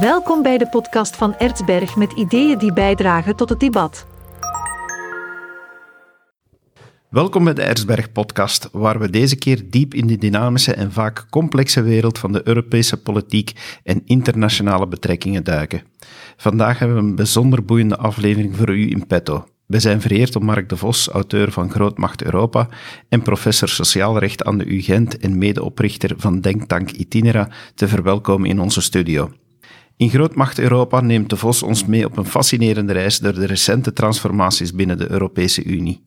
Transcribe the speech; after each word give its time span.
Welkom 0.00 0.42
bij 0.42 0.58
de 0.58 0.68
podcast 0.68 1.16
van 1.16 1.36
Ertsberg 1.36 1.96
met 1.96 2.12
ideeën 2.12 2.58
die 2.58 2.72
bijdragen 2.72 3.36
tot 3.36 3.48
het 3.48 3.60
debat. 3.60 4.06
Welkom 7.10 7.44
bij 7.44 7.54
de 7.54 7.62
Erzberg 7.62 8.12
podcast, 8.12 8.68
waar 8.72 8.98
we 8.98 9.10
deze 9.10 9.36
keer 9.36 9.70
diep 9.70 9.94
in 9.94 10.06
de 10.06 10.16
dynamische 10.16 10.74
en 10.74 10.92
vaak 10.92 11.26
complexe 11.30 11.82
wereld 11.82 12.18
van 12.18 12.32
de 12.32 12.40
Europese 12.44 13.02
politiek 13.02 13.52
en 13.82 14.02
internationale 14.04 14.88
betrekkingen 14.88 15.44
duiken. 15.44 15.82
Vandaag 16.36 16.78
hebben 16.78 16.96
we 16.96 17.02
een 17.02 17.14
bijzonder 17.14 17.64
boeiende 17.64 17.96
aflevering 17.96 18.56
voor 18.56 18.70
u 18.70 18.90
in 18.90 19.06
petto. 19.06 19.46
We 19.66 19.80
zijn 19.80 20.00
vereerd 20.00 20.36
om 20.36 20.44
Mark 20.44 20.68
de 20.68 20.76
Vos, 20.76 21.08
auteur 21.08 21.52
van 21.52 21.70
Grootmacht 21.70 22.22
Europa 22.22 22.68
en 23.08 23.22
professor 23.22 23.68
sociaal 23.68 24.18
recht 24.18 24.44
aan 24.44 24.58
de 24.58 24.66
UGent 24.66 25.18
en 25.18 25.38
medeoprichter 25.38 26.14
van 26.16 26.40
Denktank 26.40 26.90
Itinera, 26.90 27.48
te 27.74 27.88
verwelkomen 27.88 28.48
in 28.48 28.60
onze 28.60 28.80
studio. 28.80 29.30
In 29.96 30.10
Grootmacht 30.10 30.58
Europa 30.58 31.00
neemt 31.00 31.30
de 31.30 31.36
Vos 31.36 31.62
ons 31.62 31.86
mee 31.86 32.04
op 32.04 32.16
een 32.16 32.24
fascinerende 32.24 32.92
reis 32.92 33.18
door 33.18 33.34
de 33.34 33.46
recente 33.46 33.92
transformaties 33.92 34.72
binnen 34.72 34.98
de 34.98 35.10
Europese 35.10 35.64
Unie. 35.64 36.02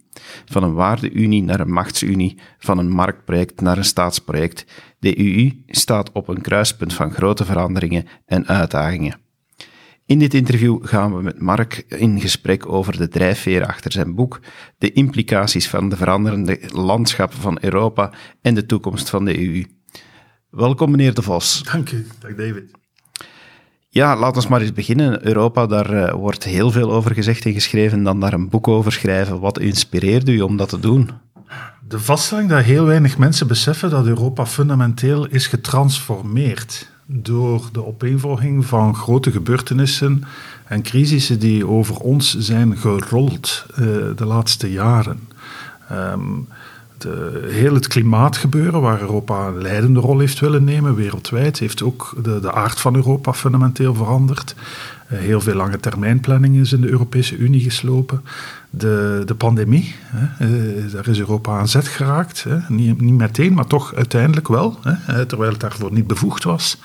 Van 0.46 0.64
een 0.64 0.74
waardeunie 0.74 1.44
naar 1.44 1.60
een 1.60 1.72
machtsunie, 1.72 2.40
van 2.60 2.78
een 2.78 2.90
marktproject 2.90 3.62
naar 3.62 3.78
een 3.78 3.86
staatsproject. 3.86 4.66
De 5.00 5.20
EU 5.20 5.52
staat 5.68 6.12
op 6.12 6.28
een 6.28 6.42
kruispunt 6.42 6.94
van 6.94 7.12
grote 7.12 7.46
veranderingen 7.46 8.08
en 8.26 8.48
uitdagingen. 8.48 9.20
In 10.06 10.20
dit 10.20 10.34
interview 10.34 10.86
gaan 10.88 11.16
we 11.16 11.22
met 11.22 11.42
Mark 11.42 11.86
in 11.88 12.22
gesprek 12.22 12.72
over 12.72 12.98
de 12.98 13.08
drijfveer 13.08 13.66
achter 13.66 13.92
zijn 13.92 14.16
boek, 14.16 14.40
de 14.78 14.92
implicaties 14.92 15.68
van 15.68 15.90
de 15.90 15.96
veranderende 15.96 16.60
landschappen 16.68 17.40
van 17.40 17.58
Europa 17.62 18.14
en 18.42 18.54
de 18.54 18.66
toekomst 18.66 19.10
van 19.10 19.26
de 19.26 19.40
EU. 19.40 19.66
Welkom, 20.50 20.92
meneer 20.92 21.14
De 21.14 21.22
Vos. 21.22 21.64
Dank 21.64 21.92
u, 21.92 22.08
dag 22.20 22.36
David. 22.36 22.72
Ja, 23.92 24.16
laten 24.16 24.42
we 24.42 24.50
maar 24.50 24.62
eens 24.62 24.74
beginnen. 24.74 25.28
Europa, 25.28 25.66
daar 25.66 25.94
uh, 25.94 26.12
wordt 26.14 26.44
heel 26.44 26.72
veel 26.72 26.92
over 26.92 27.14
gezegd 27.14 27.46
en 27.46 27.54
geschreven. 27.54 28.04
Dan 28.04 28.20
daar 28.20 28.34
een 28.34 28.50
boek 28.50 28.68
over 28.68 28.92
schrijven. 28.92 29.40
Wat 29.40 29.60
inspireerde 29.60 30.32
u 30.32 30.42
om 30.42 30.58
dat 30.58 30.70
te 30.70 30.80
doen? 30.80 31.10
De 31.88 32.00
vaststelling 32.00 32.50
dat 32.50 32.64
heel 32.64 32.86
weinig 32.86 33.18
mensen 33.18 33.48
beseffen 33.48 33.90
dat 33.90 34.06
Europa 34.06 34.46
fundamenteel 34.46 35.28
is 35.28 35.48
getransformeerd 35.48 36.90
door 37.06 37.70
de 37.72 37.86
opeenvolging 37.86 38.66
van 38.66 38.96
grote 38.96 39.32
gebeurtenissen 39.32 40.24
en 40.68 40.82
crisissen 40.82 41.40
die 41.40 41.68
over 41.68 41.96
ons 41.96 42.38
zijn 42.38 42.78
gerold 42.78 43.66
uh, 43.72 43.78
de 44.16 44.26
laatste 44.26 44.72
jaren. 44.72 45.20
Um, 45.92 46.48
de, 47.02 47.48
heel 47.52 47.74
het 47.74 47.88
klimaatgebeuren, 47.88 48.82
waar 48.82 49.02
Europa 49.02 49.48
een 49.48 49.62
leidende 49.62 50.00
rol 50.00 50.20
heeft 50.20 50.40
willen 50.40 50.64
nemen 50.64 50.96
wereldwijd, 50.96 51.60
heeft 51.60 51.84
ook 51.84 52.14
de, 52.24 52.40
de 52.40 52.52
aard 52.52 52.80
van 52.80 52.96
Europa 52.96 53.34
fundamenteel 53.34 53.94
veranderd. 53.94 54.56
Uh, 55.12 55.20
heel 55.20 55.42
veel 55.42 55.56
lange 55.56 55.80
termijnplanning 55.80 56.56
is 56.56 56.74
in 56.74 56.82
de 56.82 56.90
Europese 56.90 57.38
Unie 57.38 57.64
geslopen 57.64 58.24
de, 58.70 59.22
de 59.26 59.36
pandemie. 59.36 59.96
Hè, 60.02 60.48
uh, 60.48 60.92
daar 60.92 61.08
is 61.08 61.20
Europa 61.20 61.58
aan 61.58 61.68
zet 61.68 61.88
geraakt. 61.88 62.44
Hè. 62.44 62.58
Niet, 62.68 63.02
niet 63.02 63.14
meteen, 63.14 63.54
maar 63.54 63.68
toch 63.68 63.96
uiteindelijk 63.96 64.48
wel. 64.48 64.80
Hè, 64.84 65.26
terwijl 65.26 65.52
het 65.52 65.60
daarvoor 65.60 65.94
niet 65.94 66.08
bevoegd 66.08 66.44
was. 66.44 66.78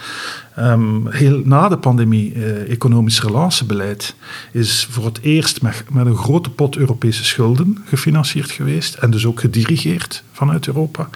Um, 0.58 1.08
heel 1.08 1.42
na 1.44 1.69
de 1.69 1.78
pandemie, 1.78 2.34
economisch 2.64 3.22
relatiebeleid, 3.22 4.14
is 4.53 4.88
voor 4.91 5.05
het 5.05 5.20
eerst 5.20 5.62
met, 5.62 5.84
met 5.91 6.06
een 6.06 6.16
grote 6.16 6.50
pot 6.50 6.77
Europese 6.77 7.25
schulden 7.25 7.78
gefinancierd 7.84 8.50
geweest. 8.50 8.94
En 8.94 9.11
dus 9.11 9.27
ook 9.27 9.41
gedirigeerd 9.41 10.22
vanuit 10.33 10.66
Europa. 10.66 11.09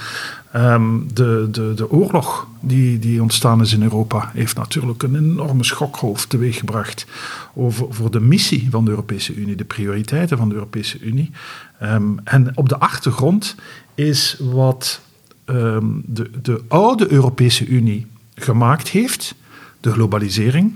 Um, 0.57 1.15
de, 1.15 1.49
de, 1.51 1.73
de 1.75 1.91
oorlog 1.91 2.47
die, 2.61 2.99
die 2.99 3.23
ontstaan 3.23 3.61
is 3.61 3.73
in 3.73 3.83
Europa 3.83 4.31
heeft 4.35 4.57
natuurlijk 4.57 5.03
een 5.03 5.17
enorme 5.17 5.65
schokgolf 5.65 6.27
teweeggebracht 6.27 7.07
over, 7.55 7.87
voor 7.91 8.11
de 8.11 8.21
missie 8.21 8.67
van 8.71 8.85
de 8.85 8.91
Europese 8.91 9.35
Unie, 9.35 9.57
de 9.57 9.65
prioriteiten 9.65 10.39
van 10.39 10.49
de 10.49 10.55
Europese 10.55 11.01
Unie. 11.01 11.31
Um, 11.83 12.21
en 12.25 12.51
op 12.55 12.69
de 12.69 12.79
achtergrond 12.79 13.55
is 13.95 14.37
wat 14.41 15.01
um, 15.45 16.03
de, 16.07 16.31
de 16.43 16.63
oude 16.69 17.13
Europese 17.13 17.67
Unie 17.67 18.07
gemaakt 18.35 18.89
heeft, 18.89 19.35
de 19.81 19.93
globalisering, 19.93 20.73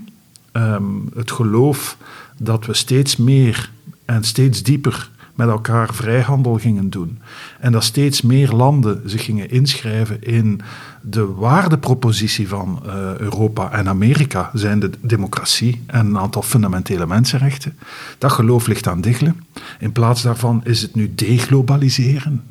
het 1.15 1.31
geloof 1.31 1.97
dat 2.37 2.65
we 2.65 2.73
steeds 2.73 3.17
meer 3.17 3.71
en 4.05 4.23
steeds 4.23 4.63
dieper 4.63 5.11
met 5.35 5.47
elkaar 5.47 5.93
vrijhandel 5.93 6.57
gingen 6.57 6.89
doen. 6.89 7.19
En 7.59 7.71
dat 7.71 7.83
steeds 7.83 8.21
meer 8.21 8.51
landen 8.51 9.01
zich 9.05 9.23
gingen 9.23 9.49
inschrijven 9.49 10.21
in 10.21 10.61
de 11.01 11.25
waardepropositie 11.25 12.47
van 12.47 12.83
uh, 12.85 13.17
Europa 13.17 13.71
en 13.71 13.87
Amerika, 13.87 14.49
zijn 14.53 14.79
de 14.79 14.89
democratie 15.01 15.83
en 15.85 16.05
een 16.05 16.17
aantal 16.17 16.41
fundamentele 16.41 17.07
mensenrechten. 17.07 17.77
Dat 18.17 18.31
geloof 18.31 18.67
ligt 18.67 18.87
aan 18.87 19.01
diggelen. 19.01 19.43
In 19.79 19.91
plaats 19.91 20.21
daarvan 20.21 20.61
is 20.63 20.81
het 20.81 20.95
nu 20.95 21.15
deglobaliseren. 21.15 22.43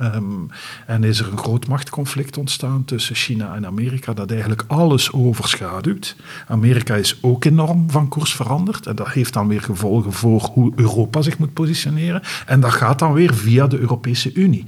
Um, 0.00 0.50
en 0.86 1.04
is 1.04 1.20
er 1.20 1.32
een 1.32 1.38
groot 1.38 1.66
machtsconflict 1.66 2.36
ontstaan 2.36 2.84
tussen 2.84 3.14
China 3.14 3.54
en 3.54 3.66
Amerika, 3.66 4.12
dat 4.12 4.30
eigenlijk 4.30 4.64
alles 4.66 5.12
overschaduwt. 5.12 6.16
Amerika 6.48 6.94
is 6.94 7.18
ook 7.20 7.44
enorm 7.44 7.90
van 7.90 8.08
koers 8.08 8.34
veranderd. 8.34 8.86
En 8.86 8.96
dat 8.96 9.08
heeft 9.08 9.32
dan 9.32 9.48
weer 9.48 9.62
gevolgen 9.62 10.12
voor 10.12 10.42
hoe 10.52 10.72
Europa 10.76 11.22
zich 11.22 11.38
moet 11.38 11.52
positioneren. 11.52 12.22
En 12.46 12.60
dat 12.60 12.72
gaat 12.72 12.98
dan 12.98 13.12
weer 13.12 13.34
via 13.34 13.66
de 13.66 13.78
Europese 13.78 14.32
Unie. 14.32 14.64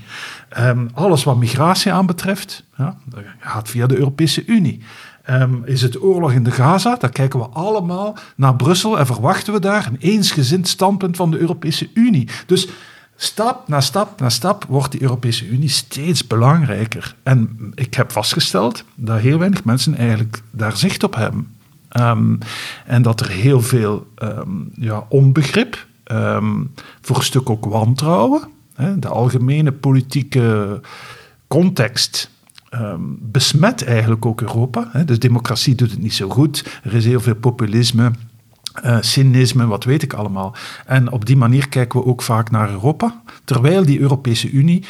Um, 0.58 0.90
alles 0.94 1.24
wat 1.24 1.36
migratie 1.36 1.92
aanbetreft, 1.92 2.64
ja, 2.76 2.96
dat 3.04 3.20
gaat 3.38 3.69
via 3.69 3.86
de 3.86 3.96
Europese 3.96 4.44
Unie. 4.46 4.82
Um, 5.30 5.62
is 5.64 5.82
het 5.82 6.02
oorlog 6.02 6.32
in 6.32 6.42
de 6.42 6.50
Gaza? 6.50 6.96
Dan 6.96 7.10
kijken 7.10 7.38
we 7.38 7.46
allemaal 7.46 8.16
naar 8.36 8.56
Brussel 8.56 8.98
en 8.98 9.06
verwachten 9.06 9.52
we 9.52 9.60
daar 9.60 9.86
een 9.86 9.96
eensgezind 9.98 10.69
standpunt 10.69 11.16
van 11.16 11.30
de 11.30 11.38
Europese 11.38 11.90
Unie. 11.94 12.28
Dus 12.46 12.69
Stap 13.17 13.69
na 13.69 13.81
stap 13.81 14.21
na 14.21 14.28
stap 14.28 14.65
wordt 14.69 14.93
de 14.93 15.03
Europese 15.03 15.47
Unie 15.47 15.69
steeds 15.69 16.27
belangrijker. 16.27 17.15
En 17.23 17.73
ik 17.75 17.95
heb 17.95 18.12
vastgesteld 18.12 18.84
dat 18.95 19.21
heel 19.21 19.39
weinig 19.39 19.65
mensen 19.65 19.97
eigenlijk 19.97 20.43
daar 20.50 20.77
zicht 20.77 21.03
op 21.03 21.15
hebben. 21.15 21.56
Um, 22.00 22.39
en 22.87 23.03
dat 23.03 23.21
er 23.21 23.28
heel 23.28 23.61
veel 23.61 24.06
um, 24.23 24.71
ja, 24.75 25.06
onbegrip, 25.09 25.87
um, 26.06 26.71
voor 27.00 27.17
een 27.17 27.23
stuk 27.23 27.50
ook 27.50 27.65
wantrouwen, 27.65 28.49
hè, 28.75 28.99
de 28.99 29.09
algemene 29.09 29.73
politieke 29.73 30.81
context 31.47 32.31
besmet 33.19 33.84
eigenlijk 33.84 34.27
ook 34.27 34.41
Europa. 34.41 34.89
Hè. 34.93 35.05
Dus 35.05 35.19
democratie 35.19 35.75
doet 35.75 35.91
het 35.91 36.00
niet 36.00 36.15
zo 36.15 36.29
goed. 36.29 36.81
Er 36.83 36.94
is 36.94 37.05
heel 37.05 37.21
veel 37.21 37.34
populisme. 37.34 38.11
Uh, 38.84 38.97
cynisme, 39.00 39.66
wat 39.66 39.84
weet 39.84 40.03
ik 40.03 40.12
allemaal. 40.12 40.55
En 40.87 41.10
op 41.10 41.25
die 41.25 41.37
manier 41.37 41.69
kijken 41.69 42.00
we 42.00 42.06
ook 42.06 42.22
vaak 42.22 42.50
naar 42.50 42.71
Europa, 42.71 43.22
terwijl 43.44 43.84
die 43.84 44.00
Europese 44.00 44.50
Unie 44.50 44.84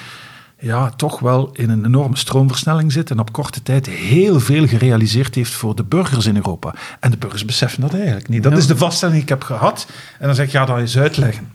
ja, 0.58 0.90
toch 0.90 1.18
wel 1.18 1.50
in 1.52 1.70
een 1.70 1.84
enorme 1.84 2.16
stroomversnelling 2.16 2.92
zit 2.92 3.10
en 3.10 3.18
op 3.18 3.32
korte 3.32 3.62
tijd 3.62 3.86
heel 3.86 4.40
veel 4.40 4.66
gerealiseerd 4.66 5.34
heeft 5.34 5.52
voor 5.52 5.74
de 5.74 5.84
burgers 5.84 6.26
in 6.26 6.36
Europa. 6.36 6.74
En 7.00 7.10
de 7.10 7.16
burgers 7.16 7.44
beseffen 7.44 7.80
dat 7.80 7.94
eigenlijk 7.94 8.28
niet. 8.28 8.42
Dat 8.42 8.56
is 8.56 8.66
de 8.66 8.76
vaststelling 8.76 9.16
die 9.16 9.24
ik 9.24 9.32
heb 9.32 9.42
gehad. 9.42 9.86
En 10.18 10.26
dan 10.26 10.34
zeg 10.34 10.46
ik, 10.46 10.52
ja, 10.52 10.64
dat 10.64 10.78
eens 10.78 10.98
uitleggen 10.98 11.48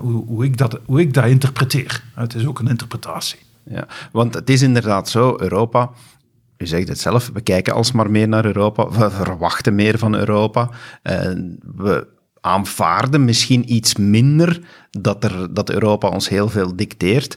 hoe, 0.00 0.24
hoe, 0.26 0.44
ik 0.44 0.56
dat, 0.56 0.78
hoe 0.84 1.00
ik 1.00 1.14
dat 1.14 1.24
interpreteer. 1.24 2.02
Het 2.14 2.34
is 2.34 2.46
ook 2.46 2.58
een 2.58 2.68
interpretatie. 2.68 3.38
Ja, 3.70 3.86
want 4.12 4.34
het 4.34 4.50
is 4.50 4.62
inderdaad 4.62 5.08
zo, 5.08 5.36
Europa 5.38 5.90
u 6.58 6.66
zegt 6.66 6.88
het 6.88 7.00
zelf, 7.00 7.30
we 7.32 7.40
kijken 7.40 7.74
alsmaar 7.74 8.10
meer 8.10 8.28
naar 8.28 8.44
Europa, 8.44 8.88
we 8.88 9.10
verwachten 9.10 9.74
meer 9.74 9.98
van 9.98 10.14
Europa. 10.14 10.70
Uh, 11.02 11.20
we 11.76 12.06
aanvaarden 12.40 13.24
misschien 13.24 13.72
iets 13.72 13.96
minder 13.96 14.60
dat, 14.90 15.24
er, 15.24 15.54
dat 15.54 15.70
Europa 15.70 16.08
ons 16.08 16.28
heel 16.28 16.48
veel 16.48 16.76
dicteert 16.76 17.36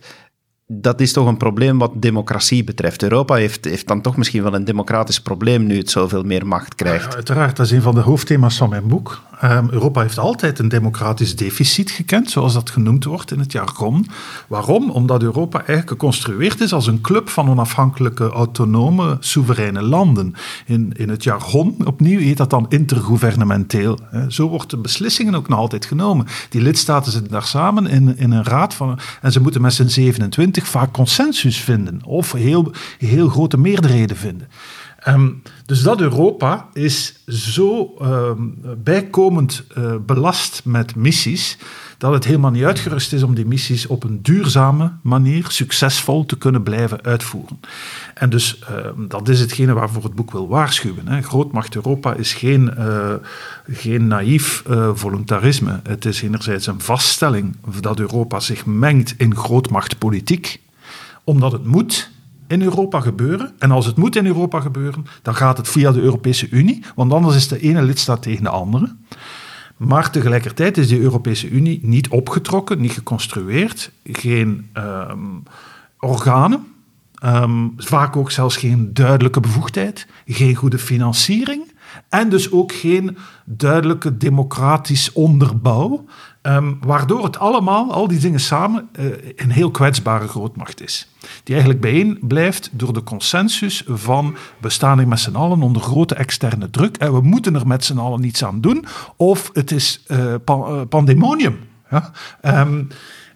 dat 0.72 1.02
is 1.02 1.14
toch 1.14 1.28
een 1.28 1.38
probleem 1.38 1.78
wat 1.78 2.02
democratie 2.02 2.64
betreft. 2.64 3.04
Europa 3.04 3.36
heeft, 3.36 3.66
heeft 3.66 3.88
dan 3.88 4.02
toch 4.02 4.18
misschien 4.18 4.44
wel 4.44 4.54
een 4.54 4.64
democratisch 4.64 5.22
probleem 5.22 5.64
nu 5.64 5.78
het 5.78 5.90
zoveel 5.90 6.24
meer 6.24 6.48
macht 6.48 6.76
krijgt. 6.76 7.06
Ja, 7.06 7.16
uiteraard, 7.16 7.56
dat 7.56 7.66
is 7.66 7.72
een 7.72 7.82
van 7.82 7.96
de 7.96 8.02
hoofdthema's 8.02 8.58
van 8.58 8.70
mijn 8.70 8.88
boek. 8.88 9.22
Um, 9.44 9.68
Europa 9.72 10.02
heeft 10.02 10.20
altijd 10.20 10.60
een 10.60 10.68
democratisch 10.68 11.36
deficit 11.36 11.92
gekend, 11.92 12.32
zoals 12.32 12.54
dat 12.54 12.70
genoemd 12.70 13.04
wordt 13.04 13.32
in 13.32 13.40
het 13.40 13.52
jargon. 13.52 14.08
Waarom? 14.48 14.90
Omdat 14.90 15.24
Europa 15.24 15.58
eigenlijk 15.58 15.90
geconstrueerd 15.90 16.62
is 16.62 16.74
als 16.74 16.88
een 16.88 17.02
club 17.02 17.30
van 17.30 17.50
onafhankelijke, 17.50 18.30
autonome, 18.30 19.18
soevereine 19.20 19.82
landen. 19.82 20.34
In, 20.66 20.94
in 20.96 21.10
het 21.10 21.24
jargon, 21.24 21.76
opnieuw, 21.86 22.20
heet 22.20 22.38
dat 22.38 22.50
dan 22.50 22.66
intergouvernementeel. 22.70 24.00
Zo 24.28 24.50
wordt 24.50 24.70
de 24.70 24.78
beslissingen 24.78 25.36
ook 25.36 25.48
nog 25.48 25.60
altijd 25.60 25.86
genomen. 25.86 26.26
Die 26.50 26.62
lidstaten 26.62 27.12
zitten 27.12 27.32
daar 27.32 27.44
samen 27.44 27.88
in, 27.88 28.18
in 28.18 28.32
een 28.32 28.44
raad 28.44 28.74
van, 28.74 29.00
en 29.22 29.32
ze 29.32 29.42
moeten 29.42 29.62
met 29.62 29.74
z'n 29.74 29.88
27 29.88 30.68
vaak 30.68 30.94
consensus 30.94 31.58
vinden 31.58 32.00
of 32.06 32.32
heel, 32.32 32.72
heel 32.98 33.30
grote 33.30 33.58
meerderheden 33.58 34.18
vinden. 34.18 34.48
Ehm, 35.00 35.30
dus 35.66 35.82
dat 35.82 36.02
Europa 36.02 36.68
is 36.74 37.24
zo 37.28 37.96
ehm, 38.02 38.42
bijkomend 38.78 39.64
uh, 39.78 39.96
belast 40.06 40.62
met 40.66 40.96
missies 40.96 41.58
dat 41.98 42.14
het 42.14 42.26
helemaal 42.26 42.52
niet 42.52 42.64
uitgerust 42.64 43.14
is 43.14 43.24
om 43.24 43.36
die 43.36 43.46
missies 43.46 43.88
op 43.88 44.04
een 44.04 44.22
duurzame 44.22 44.92
manier 45.04 45.46
succesvol 45.50 46.26
te 46.26 46.38
kunnen 46.38 46.64
blijven 46.64 47.04
uitvoeren. 47.04 47.60
En 48.14 48.30
dus 48.30 48.60
ehm, 48.60 49.08
dat 49.08 49.30
is 49.30 49.40
hetgene 49.40 49.74
waarvoor 49.74 50.04
het 50.04 50.16
boek 50.16 50.32
wil 50.32 50.48
waarschuwen. 50.48 51.08
Hè. 51.08 51.22
Grootmacht 51.22 51.76
Europa 51.76 52.14
is 52.14 52.34
geen, 52.34 52.74
uh, 52.78 53.14
geen 53.68 54.08
naïef 54.08 54.64
uh, 54.70 54.90
voluntarisme. 54.94 55.80
Het 55.84 56.06
is 56.06 56.22
enerzijds 56.22 56.68
een 56.68 56.82
vaststelling 56.82 57.56
dat 57.80 58.00
Europa 58.00 58.40
zich 58.40 58.66
mengt 58.66 59.14
in 59.18 59.36
grootmachtpolitiek, 59.36 60.62
omdat 61.24 61.52
het 61.52 61.66
moet 61.66 62.10
in 62.50 62.62
Europa 62.62 63.00
gebeuren. 63.00 63.52
En 63.60 63.72
als 63.72 63.86
het 63.86 63.98
moet 63.98 64.16
in 64.16 64.26
Europa 64.26 64.60
gebeuren, 64.60 65.06
dan 65.22 65.36
gaat 65.36 65.58
het 65.58 65.68
via 65.68 65.92
de 65.92 66.02
Europese 66.02 66.50
Unie, 66.50 66.84
want 66.96 67.14
anders 67.14 67.36
is 67.36 67.48
de 67.48 67.60
ene 67.60 67.82
lidstaat 67.82 68.22
tegen 68.22 68.44
de 68.44 68.50
andere. 68.50 68.96
Maar 69.78 70.12
tegelijkertijd 70.12 70.78
is 70.78 70.88
de 70.88 71.00
Europese 71.00 71.50
Unie 71.50 71.80
niet 71.84 72.08
opgetrokken, 72.08 72.82
niet 72.82 72.92
geconstrueerd, 72.92 73.92
geen 74.04 74.70
um, 74.74 75.44
organen, 76.00 76.68
um, 77.24 77.74
vaak 77.78 78.16
ook 78.16 78.32
zelfs 78.32 78.58
geen 78.58 78.94
duidelijke 78.94 79.40
bevoegdheid, 79.40 80.08
geen 80.26 80.56
goede 80.56 80.78
financiering 80.78 81.69
en 82.10 82.30
dus 82.30 82.52
ook 82.52 82.74
geen 82.74 83.18
duidelijke 83.46 84.18
democratisch 84.18 85.14
onderbouw. 85.14 86.06
Um, 86.42 86.78
waardoor 86.82 87.24
het 87.24 87.40
allemaal, 87.40 87.94
al 87.94 88.08
die 88.08 88.20
dingen 88.20 88.40
samen, 88.40 88.90
uh, 89.00 89.06
een 89.36 89.52
heel 89.52 89.72
kwetsbare 89.72 90.28
grootmacht 90.28 90.82
is. 90.82 91.10
Die 91.44 91.54
eigenlijk 91.54 91.82
bijeen 91.82 92.20
blijft 92.22 92.70
door 92.72 92.94
de 92.94 93.04
consensus 93.04 93.84
van 93.88 94.36
we 94.62 94.70
staan 94.70 94.98
hier 94.98 95.08
met 95.08 95.20
z'n 95.20 95.36
allen 95.36 95.62
onder 95.62 95.82
grote 95.82 96.16
externe 96.16 96.70
druk 96.70 96.98
en 96.98 97.14
we 97.14 97.22
moeten 97.22 97.56
er 97.56 97.68
met 97.68 97.86
z'n 97.86 97.98
allen 97.98 98.22
niets 98.22 98.44
aan 98.44 98.62
doen. 98.62 98.86
Of 99.16 99.50
het 99.54 99.72
is 99.72 100.06
pan, 100.44 100.76
uh, 100.76 100.82
pandemonium. 100.90 101.60
Ja? 101.90 102.12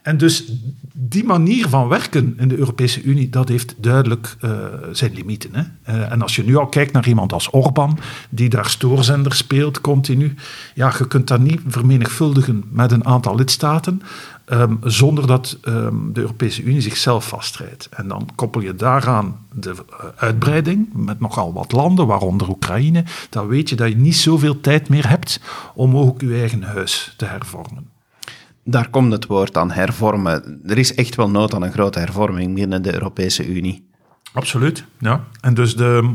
En 0.03 0.17
dus 0.17 0.51
die 0.93 1.23
manier 1.23 1.69
van 1.69 1.87
werken 1.87 2.33
in 2.37 2.47
de 2.47 2.57
Europese 2.57 3.01
Unie, 3.03 3.29
dat 3.29 3.49
heeft 3.49 3.75
duidelijk 3.77 4.35
uh, 4.41 4.51
zijn 4.91 5.13
limieten. 5.13 5.49
Hè? 5.55 5.93
Uh, 5.93 6.11
en 6.11 6.21
als 6.21 6.35
je 6.35 6.43
nu 6.43 6.55
al 6.55 6.67
kijkt 6.67 6.93
naar 6.93 7.07
iemand 7.07 7.33
als 7.33 7.49
Orbán, 7.51 7.99
die 8.29 8.49
daar 8.49 8.69
stoorzender 8.69 9.33
speelt 9.33 9.81
continu, 9.81 10.35
ja, 10.73 10.93
je 10.97 11.07
kunt 11.07 11.27
dat 11.27 11.39
niet 11.39 11.61
vermenigvuldigen 11.67 12.63
met 12.69 12.91
een 12.91 13.05
aantal 13.05 13.35
lidstaten, 13.35 14.01
um, 14.45 14.79
zonder 14.83 15.27
dat 15.27 15.57
um, 15.63 16.13
de 16.13 16.21
Europese 16.21 16.63
Unie 16.63 16.81
zichzelf 16.81 17.27
vastrijdt. 17.27 17.89
En 17.89 18.07
dan 18.07 18.29
koppel 18.35 18.61
je 18.61 18.75
daaraan 18.75 19.37
de 19.53 19.69
uh, 19.69 20.05
uitbreiding 20.15 20.89
met 20.93 21.19
nogal 21.19 21.53
wat 21.53 21.71
landen, 21.71 22.07
waaronder 22.07 22.49
Oekraïne, 22.49 23.03
dan 23.29 23.47
weet 23.47 23.69
je 23.69 23.75
dat 23.75 23.89
je 23.89 23.95
niet 23.95 24.15
zoveel 24.15 24.61
tijd 24.61 24.89
meer 24.89 25.09
hebt 25.09 25.39
om 25.75 25.97
ook 25.97 26.21
je 26.21 26.33
eigen 26.33 26.63
huis 26.63 27.13
te 27.17 27.25
hervormen. 27.25 27.92
Daar 28.63 28.89
komt 28.89 29.11
het 29.11 29.25
woord 29.25 29.57
aan 29.57 29.71
hervormen. 29.71 30.61
Er 30.65 30.77
is 30.77 30.95
echt 30.95 31.15
wel 31.15 31.29
nood 31.29 31.53
aan 31.53 31.63
een 31.63 31.71
grote 31.71 31.99
hervorming 31.99 32.55
binnen 32.55 32.81
de 32.81 32.93
Europese 32.93 33.47
Unie. 33.47 33.87
Absoluut, 34.33 34.85
ja. 34.99 35.23
En 35.41 35.53
dus 35.53 35.75
de, 35.75 36.13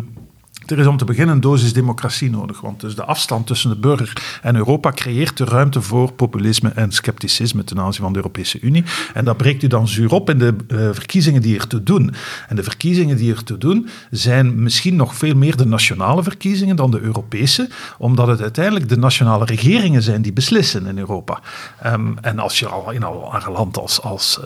er 0.70 0.78
is 0.78 0.86
om 0.86 0.96
te 0.96 1.04
beginnen 1.04 1.34
een 1.34 1.40
dosis 1.40 1.72
democratie 1.72 2.30
nodig. 2.30 2.60
Want 2.60 2.80
dus 2.80 2.94
de 2.94 3.04
afstand 3.04 3.46
tussen 3.46 3.70
de 3.70 3.76
burger 3.76 4.38
en 4.42 4.56
Europa 4.56 4.92
creëert 4.92 5.36
de 5.36 5.44
ruimte 5.44 5.82
voor 5.82 6.12
populisme 6.12 6.68
en 6.68 6.92
scepticisme 6.92 7.64
ten 7.64 7.80
aanzien 7.80 8.02
van 8.02 8.12
de 8.12 8.18
Europese 8.18 8.60
Unie. 8.60 8.84
En 9.14 9.24
dat 9.24 9.36
breekt 9.36 9.62
u 9.62 9.66
dan 9.66 9.88
zuur 9.88 10.12
op 10.12 10.30
in 10.30 10.38
de 10.38 10.54
uh, 10.68 10.88
verkiezingen 10.92 11.42
die 11.42 11.58
er 11.58 11.66
te 11.66 11.82
doen. 11.82 12.14
En 12.48 12.56
de 12.56 12.62
verkiezingen 12.62 13.16
die 13.16 13.34
er 13.34 13.44
te 13.44 13.58
doen 13.58 13.88
zijn 14.10 14.62
misschien 14.62 14.96
nog 14.96 15.14
veel 15.14 15.34
meer 15.34 15.56
de 15.56 15.66
nationale 15.66 16.22
verkiezingen 16.22 16.76
dan 16.76 16.90
de 16.90 17.00
Europese, 17.00 17.68
omdat 17.98 18.26
het 18.26 18.40
uiteindelijk 18.40 18.88
de 18.88 18.96
nationale 18.98 19.44
regeringen 19.44 20.02
zijn 20.02 20.22
die 20.22 20.32
beslissen 20.32 20.86
in 20.86 20.98
Europa. 20.98 21.40
Um, 21.86 22.18
en 22.20 22.38
als 22.38 22.58
je 22.58 22.68
al 22.68 22.90
in 22.90 23.02
al 23.02 23.34
een 23.34 23.52
land 23.52 23.78
als, 23.78 24.02
als, 24.02 24.40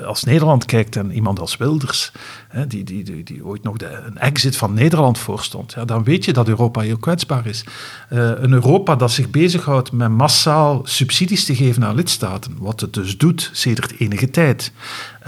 uh, 0.00 0.06
als 0.06 0.24
Nederland 0.24 0.64
kijkt 0.64 0.96
en 0.96 1.12
iemand 1.12 1.40
als 1.40 1.56
Wilders, 1.56 2.12
hè, 2.48 2.66
die, 2.66 2.84
die, 2.84 3.04
die, 3.04 3.24
die 3.24 3.44
ooit 3.44 3.62
nog 3.62 3.76
de, 3.76 4.02
een 4.06 4.18
exit 4.18 4.56
van 4.56 4.74
Nederland 4.74 5.18
voorstelt, 5.18 5.53
ja, 5.74 5.84
dan 5.84 6.04
weet 6.04 6.24
je 6.24 6.32
dat 6.32 6.48
Europa 6.48 6.80
heel 6.80 6.96
kwetsbaar 6.96 7.46
is. 7.46 7.64
Uh, 8.12 8.18
een 8.18 8.52
Europa 8.52 8.96
dat 8.96 9.10
zich 9.10 9.30
bezighoudt 9.30 9.92
met 9.92 10.10
massaal 10.10 10.80
subsidies 10.84 11.44
te 11.44 11.54
geven 11.54 11.84
aan 11.84 11.94
lidstaten, 11.94 12.56
wat 12.58 12.80
het 12.80 12.92
dus 12.92 13.18
doet 13.18 13.50
sedert 13.52 13.94
enige 13.98 14.30
tijd, 14.30 14.72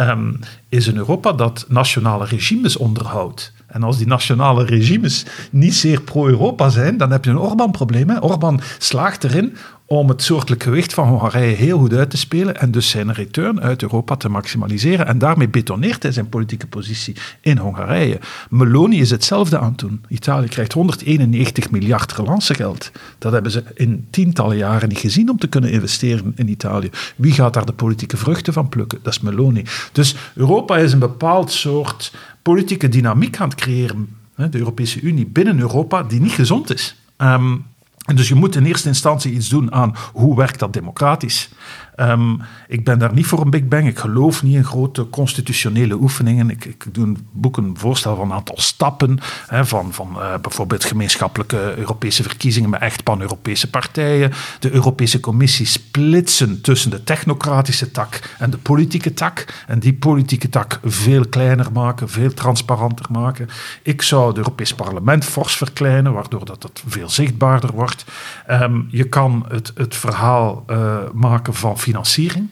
um, 0.01 0.39
is 0.69 0.87
een 0.87 0.97
Europa 0.97 1.33
dat 1.33 1.65
nationale 1.69 2.25
regimes 2.25 2.77
onderhoudt. 2.77 3.53
En 3.67 3.83
als 3.83 3.97
die 3.97 4.07
nationale 4.07 4.65
regimes 4.65 5.27
niet 5.51 5.75
zeer 5.75 6.01
pro-Europa 6.01 6.69
zijn, 6.69 6.97
dan 6.97 7.11
heb 7.11 7.25
je 7.25 7.31
een 7.31 7.39
Orbán-probleem. 7.39 8.19
Orbán 8.21 8.61
slaagt 8.79 9.25
erin 9.25 9.57
om 9.89 10.09
het 10.09 10.23
soortelijk 10.23 10.63
gewicht 10.63 10.95
van 10.95 11.09
Hongarije 11.09 11.57
heel 11.57 11.79
goed 11.79 11.93
uit 11.93 12.11
te 12.11 12.17
spelen 12.17 12.57
en 12.61 12.71
dus 12.71 12.89
zijn 12.89 13.13
return 13.13 13.61
uit 13.61 13.83
Europa 13.83 14.17
te 14.17 14.29
maximaliseren. 14.29 15.07
En 15.07 15.19
daarmee 15.19 15.49
betoneert 15.49 16.03
hij 16.03 16.13
zijn 16.13 16.29
politieke 16.29 16.67
positie 16.67 17.17
in 17.41 17.59
Hongarije. 17.59 18.19
Meloni 18.51 19.01
is 19.01 19.11
hetzelfde 19.11 19.59
aan 19.59 19.71
het 19.71 19.79
doen. 19.79 20.05
Italië 20.09 20.49
krijgt 20.49 20.73
191 20.73 21.71
miljard 21.71 22.15
geld. 22.39 22.91
Dat 23.19 23.33
hebben 23.33 23.51
ze 23.51 23.65
in 23.75 24.07
tientallen 24.11 24.57
jaren 24.57 24.89
niet 24.89 24.99
gezien 24.99 25.31
om 25.31 25.39
te 25.39 25.47
kunnen 25.47 25.71
investeren 25.71 26.33
in 26.37 26.49
Italië. 26.49 26.91
Wie 27.17 27.33
gaat 27.33 27.55
daar 27.55 27.67
de 27.67 27.73
politieke 27.73 28.17
vruchten 28.17 28.53
van 28.53 28.69
plukken? 28.69 28.99
Dat 29.03 29.13
is 29.13 29.21
Meloni. 29.21 29.65
Dus 29.93 30.17
Europa 30.35 30.77
is 30.77 30.93
een 30.93 30.99
bepaald 30.99 31.53
soort 31.53 32.13
politieke 32.43 32.89
dynamiek 32.89 33.41
aan 33.41 33.49
het 33.49 33.59
creëren. 33.59 34.09
De 34.35 34.59
Europese 34.59 35.01
Unie 35.01 35.27
binnen 35.27 35.59
Europa 35.59 36.03
die 36.03 36.21
niet 36.21 36.33
gezond 36.33 36.75
is. 36.75 36.97
Um, 37.19 37.65
en 38.07 38.17
dus 38.17 38.29
je 38.29 38.35
moet 38.35 38.57
in 38.57 38.65
eerste 38.65 38.89
instantie 38.89 39.33
iets 39.33 39.49
doen 39.49 39.73
aan 39.73 39.97
hoe 40.13 40.37
werkt 40.37 40.59
dat 40.59 40.73
democratisch. 40.73 41.49
Um, 41.97 42.41
ik 42.69 42.85
ben 42.85 42.99
daar 42.99 43.13
niet 43.13 43.27
voor 43.27 43.41
een 43.41 43.51
Big 43.51 43.69
Bang. 43.69 43.87
Ik 43.87 43.99
geloof 43.99 44.43
niet 44.43 44.55
in 44.55 44.65
grote 44.65 45.09
constitutionele 45.11 45.95
oefeningen. 45.95 46.51
Ik, 46.51 46.65
ik 46.65 46.85
doe 46.93 47.05
een 47.05 47.27
boek 47.33 47.57
een 47.57 47.79
voorstel 47.79 48.17
van 48.17 48.31
een 48.31 48.37
aantal 48.37 48.61
stappen. 48.61 49.19
Hè, 49.47 49.67
van 49.67 49.93
van 49.93 50.09
uh, 50.17 50.35
bijvoorbeeld 50.43 50.85
gemeenschappelijke 50.85 51.75
Europese 51.77 52.23
verkiezingen 52.23 52.71
met 52.71 52.81
echt 52.81 53.03
pan-Europese 53.03 53.71
partijen. 53.71 54.33
De 54.59 54.71
Europese 54.71 55.21
Commissie 55.21 55.67
splitsen 55.67 56.61
tussen 56.61 56.91
de 56.91 57.05
technocratische 57.05 57.91
tak 57.91 58.35
en 58.39 58.51
de 58.51 58.59
politieke 58.59 59.15
tak. 59.15 59.65
En 59.67 59.79
die 59.79 59.95
politieke 59.95 60.49
tak 60.49 60.81
veel 60.85 61.29
kleiner 61.29 61.73
maken, 61.73 62.09
veel 62.09 62.35
transparanter 62.35 63.07
maken. 63.11 63.49
Ik 63.83 64.03
zou 64.03 64.29
het 64.29 64.37
Europees 64.37 64.75
Parlement 64.75 65.25
fors 65.25 65.57
verkleinen, 65.57 66.13
waardoor 66.13 66.45
dat 66.45 66.63
het 66.63 66.83
veel 66.87 67.09
zichtbaarder 67.09 67.73
wordt. 67.73 68.05
Um, 68.51 68.87
je 68.91 69.05
kan 69.05 69.45
het, 69.49 69.73
het 69.75 69.97
verhaal 69.97 70.65
uh, 70.71 70.97
maken 71.13 71.55
van 71.55 71.79
financiering. 71.87 72.49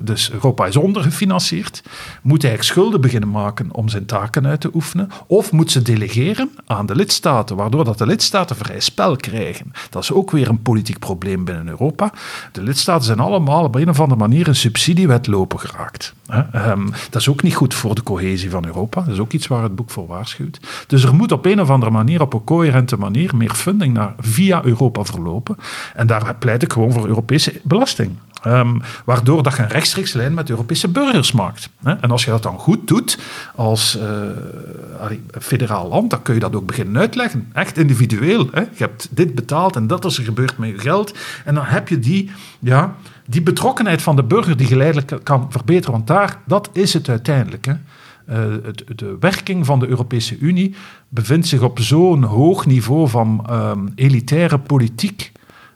Dus 0.00 0.30
Europa 0.30 0.66
is 0.66 0.76
ondergefinancierd. 0.76 1.82
Moet 2.22 2.42
hij 2.42 2.56
schulden 2.60 3.00
beginnen 3.00 3.30
maken 3.30 3.74
om 3.74 3.88
zijn 3.88 4.06
taken 4.06 4.46
uit 4.46 4.60
te 4.60 4.70
oefenen? 4.74 5.08
Of 5.26 5.52
moet 5.52 5.70
ze 5.70 5.82
delegeren 5.82 6.50
aan 6.66 6.86
de 6.86 6.94
lidstaten, 6.94 7.56
waardoor 7.56 7.84
dat 7.84 7.98
de 7.98 8.06
lidstaten 8.06 8.56
vrij 8.56 8.80
spel 8.80 9.16
krijgen? 9.16 9.72
Dat 9.90 10.02
is 10.02 10.12
ook 10.12 10.30
weer 10.30 10.48
een 10.48 10.62
politiek 10.62 10.98
probleem 10.98 11.44
binnen 11.44 11.68
Europa. 11.68 12.12
De 12.52 12.62
lidstaten 12.62 13.04
zijn 13.04 13.20
allemaal 13.20 13.64
op 13.64 13.74
een 13.74 13.88
of 13.88 14.00
andere 14.00 14.20
manier 14.20 14.48
een 14.48 14.54
subsidiewet 14.54 15.26
lopen 15.26 15.60
geraakt. 15.60 16.14
Um, 16.54 16.90
dat 17.10 17.20
is 17.20 17.28
ook 17.28 17.42
niet 17.42 17.54
goed 17.54 17.74
voor 17.74 17.94
de 17.94 18.02
cohesie 18.02 18.50
van 18.50 18.66
Europa. 18.66 19.00
Dat 19.00 19.14
is 19.14 19.20
ook 19.20 19.32
iets 19.32 19.46
waar 19.46 19.62
het 19.62 19.74
boek 19.74 19.90
voor 19.90 20.06
waarschuwt. 20.06 20.60
Dus 20.86 21.04
er 21.04 21.14
moet 21.14 21.32
op 21.32 21.44
een 21.44 21.60
of 21.60 21.70
andere 21.70 21.92
manier, 21.92 22.20
op 22.20 22.32
een 22.32 22.44
coherente 22.44 22.96
manier, 22.96 23.36
meer 23.36 23.54
funding 23.54 23.94
naar 23.94 24.14
via 24.18 24.64
Europa 24.64 25.04
verlopen. 25.04 25.56
En 25.94 26.06
daar 26.06 26.34
pleit 26.38 26.62
ik 26.62 26.72
gewoon 26.72 26.92
voor 26.92 27.06
Europese 27.06 27.60
belasting. 27.62 28.10
Um, 28.46 28.82
waardoor 29.04 29.42
dat 29.42 29.56
je 29.56 29.62
een 29.62 29.68
rechtstreeks 29.68 30.12
lijn 30.12 30.34
met 30.34 30.50
Europese 30.50 30.88
burgers 30.88 31.32
maakt. 31.32 31.68
En 31.82 32.10
als 32.10 32.24
je 32.24 32.30
dat 32.30 32.42
dan 32.42 32.58
goed 32.58 32.88
doet 32.88 33.18
als 33.54 33.98
uh, 33.98 35.12
federaal 35.40 35.88
land, 35.88 36.10
dan 36.10 36.22
kun 36.22 36.34
je 36.34 36.40
dat 36.40 36.56
ook 36.56 36.66
beginnen 36.66 37.00
uitleggen. 37.00 37.50
Echt 37.52 37.78
individueel. 37.78 38.48
Hè? 38.52 38.60
Je 38.60 38.68
hebt 38.76 39.08
dit 39.10 39.34
betaald 39.34 39.76
en 39.76 39.86
dat 39.86 40.04
is 40.04 40.18
er 40.18 40.24
gebeurd 40.24 40.58
met 40.58 40.68
je 40.68 40.78
geld. 40.78 41.18
En 41.44 41.54
dan 41.54 41.64
heb 41.64 41.88
je 41.88 41.98
die, 41.98 42.30
ja, 42.58 42.94
die 43.26 43.42
betrokkenheid 43.42 44.02
van 44.02 44.16
de 44.16 44.24
burger 44.24 44.56
die 44.56 44.66
geleidelijk 44.66 45.20
kan 45.22 45.46
verbeteren. 45.50 45.92
Want 45.92 46.06
daar, 46.06 46.38
dat 46.46 46.70
is 46.72 46.92
het 46.92 47.08
uiteindelijk. 47.08 47.66
Hè? 47.66 47.74
Uh, 48.30 48.56
het, 48.64 48.84
de 48.94 49.16
werking 49.20 49.66
van 49.66 49.78
de 49.78 49.88
Europese 49.88 50.38
Unie 50.38 50.74
bevindt 51.08 51.46
zich 51.46 51.60
op 51.60 51.78
zo'n 51.80 52.22
hoog 52.22 52.66
niveau 52.66 53.08
van 53.08 53.46
um, 53.50 53.92
elitaire 53.94 54.58
politiek. 54.58 55.32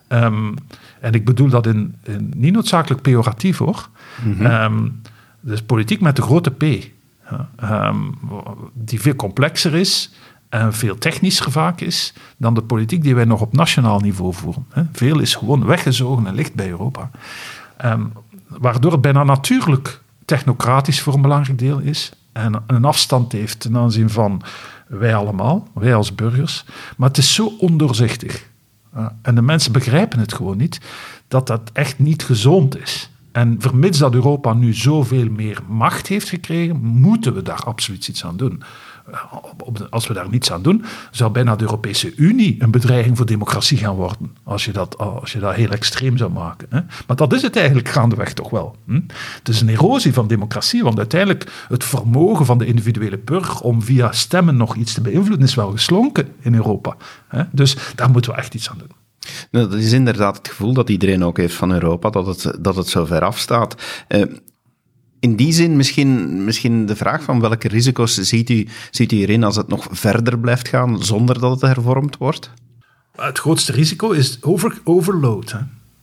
Um, 0.09 0.55
en 1.03 1.13
ik 1.13 1.25
bedoel 1.25 1.49
dat 1.49 1.67
in, 1.67 1.95
in 2.03 2.33
niet 2.37 2.53
noodzakelijk 2.53 3.03
pejoratief 3.03 3.59
hoor. 3.59 3.89
Mm 4.25 4.35
-hmm. 4.37 4.47
um, 4.47 5.01
dus 5.41 5.63
politiek 5.63 6.01
met 6.01 6.17
de 6.17 6.23
grote 6.23 6.51
P. 6.51 6.63
Um, 7.63 8.15
die 8.73 9.01
veel 9.01 9.15
complexer 9.15 9.75
is 9.75 10.11
en 10.49 10.73
veel 10.73 10.99
technischer 10.99 11.51
vaak 11.51 11.81
is 11.81 12.13
dan 12.37 12.55
de 12.55 12.63
politiek 12.63 13.03
die 13.03 13.15
wij 13.15 13.25
nog 13.25 13.41
op 13.41 13.53
nationaal 13.53 14.01
niveau 14.01 14.35
voeren. 14.35 14.67
Veel 14.93 15.19
is 15.19 15.35
gewoon 15.35 15.65
weggezogen 15.65 16.27
en 16.27 16.35
ligt 16.35 16.55
bij 16.55 16.69
Europa. 16.69 17.11
Um, 17.85 18.13
waardoor 18.49 18.93
het 18.93 19.01
bijna 19.01 19.25
natuurlijk 19.25 20.01
technocratisch 20.25 21.01
voor 21.01 21.15
een 21.15 21.23
belangrijk 21.23 21.59
deel 21.59 21.79
is 21.79 22.13
en 22.33 22.63
een 22.67 22.85
afstand 22.85 23.33
heeft 23.33 23.61
ten 23.61 23.77
aanzien 23.77 24.11
van 24.11 24.43
Wij 24.87 25.15
allemaal, 25.15 25.69
wij 25.75 25.95
als 25.95 26.15
burgers. 26.15 26.65
Maar 26.97 27.09
het 27.09 27.19
is 27.19 27.35
zo 27.35 27.53
ondoorzichtig. 27.59 28.51
En 29.23 29.35
de 29.35 29.43
mensen 29.43 29.73
begrijpen 29.73 30.19
het 30.19 30.35
gewoon 30.35 30.57
niet 30.57 30.81
dat 31.29 31.47
dat 31.47 31.71
echt 31.73 31.99
niet 31.99 32.25
gezond 32.25 32.79
is. 32.79 33.11
En 33.33 33.57
vermits 33.59 33.99
dat 33.99 34.15
Europa 34.15 34.53
nu 34.53 34.75
zoveel 34.75 35.31
meer 35.31 35.59
macht 35.69 36.07
heeft 36.07 36.29
gekregen, 36.29 36.77
moeten 36.77 37.35
we 37.35 37.43
daar 37.43 37.63
absoluut 37.65 38.09
iets 38.09 38.25
aan 38.25 38.37
doen. 38.37 38.63
Als 39.91 40.07
we 40.07 40.15
daar 40.15 40.29
niets 40.31 40.53
aan 40.53 40.63
doen, 40.63 40.85
zou 41.11 41.31
bijna 41.31 41.57
de 41.57 41.65
Europese 41.65 42.15
Unie 42.15 42.57
een 42.59 42.71
bedreiging 42.71 43.17
voor 43.17 43.27
democratie 43.27 43.79
gaan 43.79 43.95
worden. 43.95 44.37
Als 44.43 44.65
je 44.65 44.73
dat, 44.73 44.99
als 44.99 45.33
je 45.33 45.39
dat 45.39 45.55
heel 45.55 45.71
extreem 45.71 46.17
zou 46.17 46.31
maken. 46.31 46.67
Hè. 46.71 46.81
Maar 47.07 47.17
dat 47.17 47.33
is 47.33 47.43
het 47.43 47.57
eigenlijk 47.57 47.89
gaandeweg 47.89 48.33
toch 48.33 48.51
wel. 48.51 48.77
Hm? 48.87 49.01
Het 49.39 49.49
is 49.49 49.61
een 49.61 49.69
erosie 49.69 50.13
van 50.13 50.27
democratie, 50.27 50.83
want 50.83 50.99
uiteindelijk 50.99 51.53
het 51.69 51.85
vermogen 51.85 52.47
van 52.47 52.59
de 52.59 52.67
individuele 52.67 53.19
burger 53.19 53.61
om 53.61 53.83
via 53.83 54.13
stemmen 54.13 54.57
nog 54.57 54.77
iets 54.77 54.95
te 54.95 55.01
beïnvloeden 55.01 55.47
is 55.47 55.55
wel 55.55 55.71
geslonken 55.71 56.29
in 56.41 56.55
Europa. 56.55 56.97
Hè. 57.29 57.43
Dus 57.53 57.77
daar 57.95 58.11
moeten 58.11 58.31
we 58.31 58.37
echt 58.37 58.55
iets 58.55 58.71
aan 58.71 58.79
doen. 58.79 58.91
Nou, 59.51 59.69
dat 59.69 59.79
is 59.79 59.93
inderdaad 59.93 60.37
het 60.37 60.49
gevoel 60.49 60.73
dat 60.73 60.89
iedereen 60.89 61.25
ook 61.25 61.37
heeft 61.37 61.55
van 61.55 61.73
Europa, 61.73 62.11
dat 62.11 62.27
het, 62.27 62.57
dat 62.61 62.77
het 62.77 62.89
zo 62.89 63.05
ver 63.05 63.23
afstaat. 63.23 63.83
Uh, 64.09 64.23
in 65.23 65.37
die 65.37 65.53
zin 65.53 65.77
misschien, 65.77 66.45
misschien 66.45 66.87
de 66.87 66.97
vraag 66.97 67.23
van 67.23 67.41
welke 67.41 67.69
risico's 67.69 68.15
ziet 68.15 68.51
u, 68.51 68.69
ziet 68.91 69.13
u 69.13 69.17
hierin 69.17 69.45
als 69.45 69.57
het 69.57 69.69
nog 69.69 69.87
verder 69.91 70.39
blijft 70.39 70.69
gaan 70.69 71.03
zonder 71.03 71.41
dat 71.41 71.51
het 71.51 71.75
hervormd 71.75 72.17
wordt? 72.17 72.51
Het 73.17 73.39
grootste 73.39 73.73
risico 73.73 74.11
is 74.11 74.39
over, 74.41 74.81
overload. 74.85 75.53
Hè? 75.53 75.59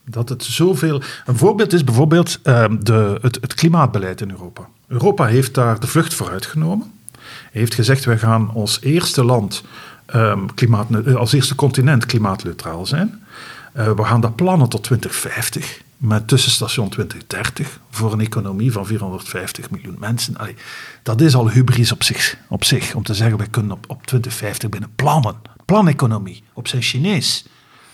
Dat 0.06 0.30
het 0.30 0.44
zoveel. 0.44 1.02
Een 1.26 1.38
voorbeeld 1.38 1.74
is 1.74 1.84
bijvoorbeeld 1.84 2.40
uh, 2.44 2.66
de, 2.80 3.18
het, 3.22 3.54
klimaatbeleid 3.54 4.22
in 4.22 4.30
Europa. 4.30 4.68
Europa 4.88 5.26
heeft 5.26 5.54
daar 5.54 5.80
de 5.80 5.88
vlucht 5.88 6.14
vooruit 6.14 6.46
genomen. 6.46 6.92
Heeft 7.52 7.74
gezegd: 7.74 8.06
wij 8.06 8.18
gaan 8.18 8.52
als 8.54 8.82
eerste 8.82 9.24
land 9.24 9.64
um, 10.16 10.54
klimaat, 10.54 10.88
eh, 11.06 11.16
als 11.16 11.34
eerste 11.34 11.56
continent 11.56 12.06
klimaatneutraal 12.06 12.86
zijn. 12.86 13.24
Uh, 13.78 13.92
we 13.92 14.04
gaan 14.04 14.22
dat 14.22 14.36
plannen 14.36 14.70
tot 14.70 14.84
2050, 14.84 15.82
met 16.00 16.28
tussenstation 16.28 16.90
2030, 16.90 17.80
voor 17.90 18.14
een 18.14 18.20
economie 18.20 18.72
van 18.72 18.86
450 18.86 19.70
miljoen 19.70 19.96
mensen. 20.00 20.38
Allee, 20.38 20.56
dat 21.04 21.22
is 21.22 21.36
al 21.36 21.50
hubris 21.50 21.92
op 21.92 22.04
zich, 22.04 22.38
op 22.48 22.64
zich, 22.64 22.96
om 22.96 23.04
te 23.04 23.14
zeggen, 23.14 23.38
wij 23.38 23.48
kunnen 23.48 23.72
op, 23.72 23.86
op 23.88 24.06
2050 24.06 24.70
binnen 24.70 24.96
plannen. 24.96 25.36
Planeconomie, 25.66 26.44
op 26.54 26.68
zijn 26.68 26.82
Chinees. 26.82 27.46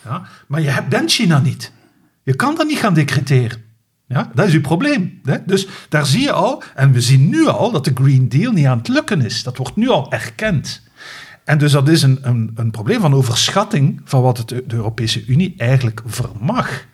Ja? 0.03 0.27
Maar 0.47 0.61
je 0.61 0.69
hebt 0.69 0.91
dan 0.91 1.09
China 1.09 1.39
niet. 1.39 1.71
Je 2.23 2.35
kan 2.35 2.55
dat 2.55 2.67
niet 2.67 2.77
gaan 2.77 2.93
decreteren. 2.93 3.63
Ja, 4.07 4.31
dat 4.33 4.47
is 4.47 4.53
uw 4.53 4.61
probleem. 4.61 5.19
Hè? 5.23 5.37
Dus 5.45 5.67
daar 5.89 6.05
zie 6.05 6.21
je 6.21 6.31
al, 6.31 6.63
en 6.75 6.91
we 6.91 7.01
zien 7.01 7.29
nu 7.29 7.47
al, 7.47 7.71
dat 7.71 7.85
de 7.85 7.91
Green 7.93 8.29
Deal 8.29 8.51
niet 8.51 8.65
aan 8.65 8.77
het 8.77 8.87
lukken 8.87 9.21
is. 9.21 9.43
Dat 9.43 9.57
wordt 9.57 9.75
nu 9.75 9.89
al 9.89 10.11
erkend. 10.11 10.81
En 11.43 11.57
dus 11.57 11.71
dat 11.71 11.89
is 11.89 12.01
een, 12.01 12.19
een, 12.21 12.51
een 12.55 12.71
probleem 12.71 13.01
van 13.01 13.13
overschatting 13.13 14.01
van 14.03 14.21
wat 14.21 14.37
het, 14.37 14.47
de 14.47 14.63
Europese 14.67 15.25
Unie 15.25 15.53
eigenlijk 15.57 16.01
vermag. 16.05 16.85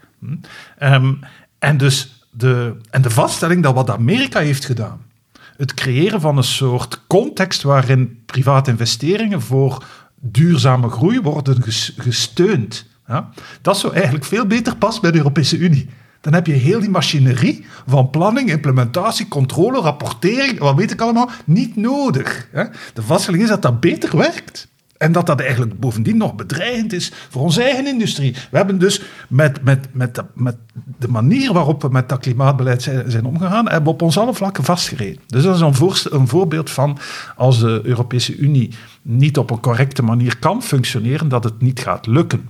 Um, 0.79 1.19
en 1.59 1.77
dus 1.77 2.25
de, 2.31 2.75
en 2.89 3.01
de 3.01 3.09
vaststelling 3.09 3.63
dat 3.63 3.73
wat 3.73 3.89
Amerika 3.89 4.39
heeft 4.39 4.65
gedaan, 4.65 5.01
het 5.57 5.73
creëren 5.73 6.21
van 6.21 6.37
een 6.37 6.43
soort 6.43 7.01
context 7.07 7.61
waarin 7.61 8.21
private 8.25 8.71
investeringen 8.71 9.41
voor 9.41 9.83
duurzame 10.19 10.89
groei 10.89 11.21
worden 11.21 11.63
gesteund. 11.97 12.85
Ja, 13.07 13.29
dat 13.61 13.77
zou 13.77 13.93
eigenlijk 13.93 14.25
veel 14.25 14.45
beter 14.45 14.75
passen 14.75 15.01
bij 15.01 15.11
de 15.11 15.17
Europese 15.17 15.57
Unie. 15.57 15.89
Dan 16.21 16.33
heb 16.33 16.47
je 16.47 16.53
heel 16.53 16.79
die 16.79 16.89
machinerie 16.89 17.65
van 17.87 18.09
planning, 18.09 18.49
implementatie, 18.49 19.27
controle, 19.27 19.81
rapportering, 19.81 20.59
wat 20.59 20.75
weet 20.75 20.91
ik 20.91 21.01
allemaal, 21.01 21.29
niet 21.45 21.75
nodig. 21.75 22.47
De 22.93 23.01
vaststelling 23.01 23.43
is 23.43 23.49
dat 23.49 23.61
dat 23.61 23.79
beter 23.79 24.17
werkt. 24.17 24.67
En 25.01 25.11
dat 25.11 25.25
dat 25.25 25.39
eigenlijk 25.39 25.79
bovendien 25.79 26.17
nog 26.17 26.35
bedreigend 26.35 26.93
is 26.93 27.11
voor 27.29 27.41
onze 27.41 27.63
eigen 27.63 27.87
industrie. 27.87 28.35
We 28.51 28.57
hebben 28.57 28.79
dus 28.79 29.01
met, 29.27 29.63
met, 29.63 29.87
met, 29.91 30.15
de, 30.15 30.25
met 30.33 30.55
de 30.97 31.07
manier 31.07 31.53
waarop 31.53 31.81
we 31.81 31.89
met 31.89 32.09
dat 32.09 32.19
klimaatbeleid 32.19 32.81
zijn, 32.81 33.11
zijn 33.11 33.25
omgegaan, 33.25 33.65
hebben 33.65 33.83
we 33.83 33.89
op 33.89 34.01
ons 34.01 34.17
alle 34.17 34.33
vlakken 34.33 34.63
vastgereden. 34.63 35.21
Dus 35.27 35.43
dat 35.43 35.55
is 35.55 35.61
een, 35.61 36.19
een 36.19 36.27
voorbeeld 36.27 36.69
van 36.69 36.97
als 37.35 37.59
de 37.59 37.81
Europese 37.83 38.35
Unie 38.35 38.73
niet 39.01 39.37
op 39.37 39.49
een 39.49 39.59
correcte 39.59 40.03
manier 40.03 40.37
kan 40.37 40.63
functioneren, 40.63 41.29
dat 41.29 41.43
het 41.43 41.61
niet 41.61 41.79
gaat 41.79 42.07
lukken. 42.07 42.49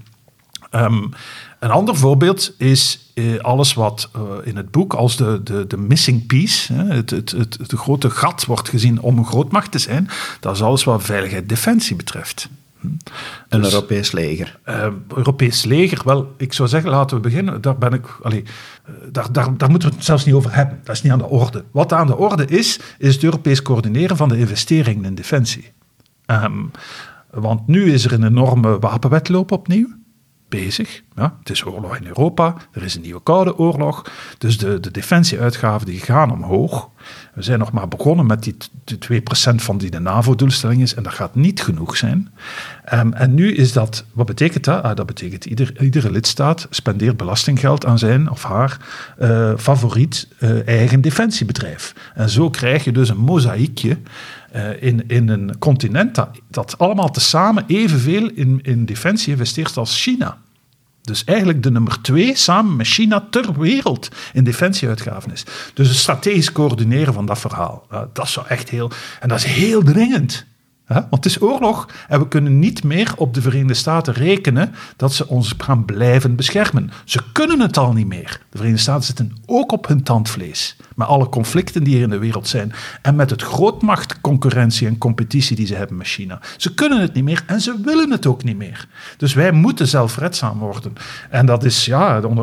Um, 0.72 1.10
een 1.62 1.72
ander 1.72 1.96
voorbeeld 1.96 2.53
is 2.58 3.12
eh, 3.13 3.38
alles 3.39 3.74
wat 3.74 4.10
uh, 4.15 4.22
in 4.44 4.56
het 4.56 4.72
boek 4.72 4.94
als 4.94 5.18
de, 5.18 5.41
de, 5.44 5.68
de 5.68 5.77
missing 5.77 6.25
piece, 6.25 6.74
hè, 6.74 6.84
het, 6.84 7.10
het, 7.10 7.32
het, 7.32 7.58
het 7.58 7.72
grote 7.72 8.10
gat 8.10 8.46
wordt 8.46 8.70
gezien 8.70 9.01
om 9.01 9.18
een 9.18 9.25
grootmacht 9.25 9.72
te 9.72 9.80
zijn. 9.80 10.10
Dat 10.39 10.56
is 10.56 10.62
alles 10.62 10.84
wat 10.84 11.03
veiligheid 11.03 11.50
defensie 11.50 11.96
betreft. 11.96 12.50
Hm. 12.80 12.88
Een 13.50 13.62
dus, 13.62 13.74
Europees 13.74 14.12
leger. 14.12 14.60
Uh, 14.65 14.88
Europees 15.15 15.63
leger, 15.63 16.01
wel, 16.06 16.34
ik 16.38 16.53
zou 16.53 16.70
zeggen, 16.70 16.89
laten 16.89 17.15
we 17.15 17.22
beginnen. 17.22 17.62
Daar, 17.62 17.77
ben 17.77 17.94
ik, 17.94 18.20
allee, 18.22 18.44
daar, 19.12 19.32
daar, 19.32 19.58
daar 19.58 19.70
moeten 19.70 19.89
we 19.89 19.96
het 19.96 20.06
zelfs 20.06 20.25
niet 20.25 20.36
over 20.36 20.56
hebben. 20.56 20.80
Dat 20.84 20.96
is 20.96 21.01
niet 21.01 21.12
aan 21.12 21.18
de 21.18 21.30
orde. 21.30 21.63
Wat 21.72 21.94
aan 21.94 22.08
de 22.08 22.18
orde 22.18 22.46
is, 22.46 22.80
is 22.98 23.13
het 23.13 23.24
Europees 23.24 23.62
coördineren 23.62 24.18
van 24.18 24.30
de 24.30 24.38
investeringen 24.38 25.06
in 25.06 25.15
defensie. 25.15 25.72
Um, 26.25 26.72
want 27.32 27.68
nu 27.68 27.94
is 27.94 28.06
er 28.06 28.13
een 28.13 28.25
enorme 28.25 28.80
wapenwetloop 28.80 29.51
opnieuw 29.51 30.00
bezig. 30.51 31.01
Ja, 31.15 31.36
het 31.39 31.50
is 31.50 31.65
oorlog 31.65 31.98
in 31.98 32.08
Europa, 32.08 32.55
er 32.72 32.84
is 32.84 32.96
een 32.96 33.01
nieuwe 33.01 33.24
koude 33.24 33.58
oorlog, 33.58 34.12
dus 34.38 34.58
de, 34.58 34.79
de 34.79 34.91
defensieuitgaven 34.91 35.86
die 35.88 36.00
gaan 36.00 36.31
omhoog. 36.31 36.89
We 37.34 37.41
zijn 37.41 37.60
nog 37.60 37.72
maar 37.72 37.88
begonnen 37.88 38.25
met 38.25 38.43
die, 38.43 38.55
die 38.84 39.22
2% 39.22 39.24
van 39.55 39.77
die 39.77 39.89
de 39.89 40.00
NAVO-doelstelling 40.00 40.81
is 40.81 40.93
en 40.93 41.03
dat 41.03 41.13
gaat 41.13 41.36
niet 41.36 41.62
genoeg 41.62 41.98
zijn. 41.98 42.34
Um, 42.93 43.13
en 43.13 43.34
nu 43.34 43.55
is 43.55 43.74
dat, 43.74 44.05
wat 44.13 44.25
betekent 44.25 44.63
dat? 44.63 44.84
Ah, 44.84 44.96
dat 44.96 45.05
betekent 45.05 45.46
ieder, 45.46 45.81
iedere 45.81 46.12
lidstaat 46.12 46.67
spendeert 46.70 47.17
belastinggeld 47.17 47.86
aan 47.86 48.00
zijn 48.00 48.29
of 48.29 48.43
haar 48.43 48.77
uh, 49.22 49.53
favoriet 49.58 50.27
uh, 50.39 50.67
eigen 50.67 51.01
defensiebedrijf. 51.01 51.93
En 52.13 52.29
zo 52.29 52.50
krijg 52.50 52.84
je 52.84 52.91
dus 52.91 53.10
een 53.10 53.17
mozaïekje 53.17 53.98
uh, 54.55 54.84
in, 54.84 55.03
in 55.08 55.29
een 55.29 55.58
continent 55.60 56.20
dat, 56.50 56.77
allemaal 56.77 57.12
tezamen 57.12 57.63
evenveel 57.67 58.29
in, 58.34 58.60
in 58.63 58.86
defensie 58.86 59.31
investeert 59.31 59.77
als 59.77 60.01
China. 60.01 60.38
Dus 61.01 61.24
eigenlijk 61.24 61.63
de 61.63 61.72
nummer 61.72 62.01
twee 62.01 62.36
samen 62.36 62.75
met 62.75 62.88
China 62.88 63.27
ter 63.29 63.60
wereld 63.60 64.10
in 64.34 64.43
defensieuitgaven 64.43 65.31
is. 65.31 65.46
Dus 65.74 65.88
het 65.88 65.98
strategisch 65.98 66.51
coördineren 66.51 67.13
van 67.13 67.25
dat 67.25 67.39
verhaal, 67.39 67.88
dat 68.13 68.27
zou 68.29 68.48
echt 68.48 68.70
heel. 68.70 68.91
En 69.20 69.29
dat 69.29 69.38
is 69.38 69.43
heel 69.43 69.84
dringend. 69.84 70.46
Want 70.88 71.24
het 71.24 71.25
is 71.25 71.41
oorlog 71.41 71.88
en 72.08 72.20
we 72.20 72.27
kunnen 72.27 72.60
niet 72.60 72.84
meer 72.84 73.13
op 73.15 73.34
de 73.34 73.41
Verenigde 73.41 73.74
Staten 73.74 74.13
rekenen 74.13 74.74
dat 74.96 75.13
ze 75.13 75.27
ons 75.27 75.53
gaan 75.58 75.86
blijven 75.86 76.36
beschermen. 76.36 76.91
Ze 77.05 77.20
kunnen 77.31 77.60
het 77.60 77.77
al 77.77 77.93
niet 77.93 78.08
meer. 78.08 78.41
De 78.51 78.58
Verenigde 78.58 78.81
Staten 78.81 79.03
zitten 79.03 79.36
ook 79.46 79.72
op 79.72 79.88
hun 79.88 80.03
tandvlees. 80.03 80.75
Met 80.96 81.08
alle 81.08 81.29
conflicten 81.29 81.84
die 81.84 81.96
er 81.96 82.01
in 82.01 82.10
de 82.10 82.17
wereld 82.17 82.48
zijn. 82.48 82.74
En 83.01 83.15
met 83.15 83.29
het 83.29 83.41
grootmachtconcurrentie 83.41 84.88
en 84.88 84.98
competitie 84.98 85.55
die 85.55 85.65
ze 85.65 85.75
hebben 85.75 85.98
met 85.98 86.08
China. 86.08 86.39
Ze 86.58 86.74
kunnen 86.74 87.01
het 87.01 87.13
niet 87.13 87.24
meer 87.24 87.43
en 87.46 87.62
ze 87.62 87.81
willen 87.84 88.12
het 88.12 88.25
ook 88.25 88.43
niet 88.43 88.58
meer. 88.58 88.88
Dus 89.17 89.34
wij 89.34 89.51
moeten 89.51 89.88
zelfredzaam 89.88 90.60
worden. 90.60 90.93
En 91.29 91.46
dat, 91.46 91.63
is, 91.63 91.86
ja, 91.86 92.22
eh, 92.22 92.36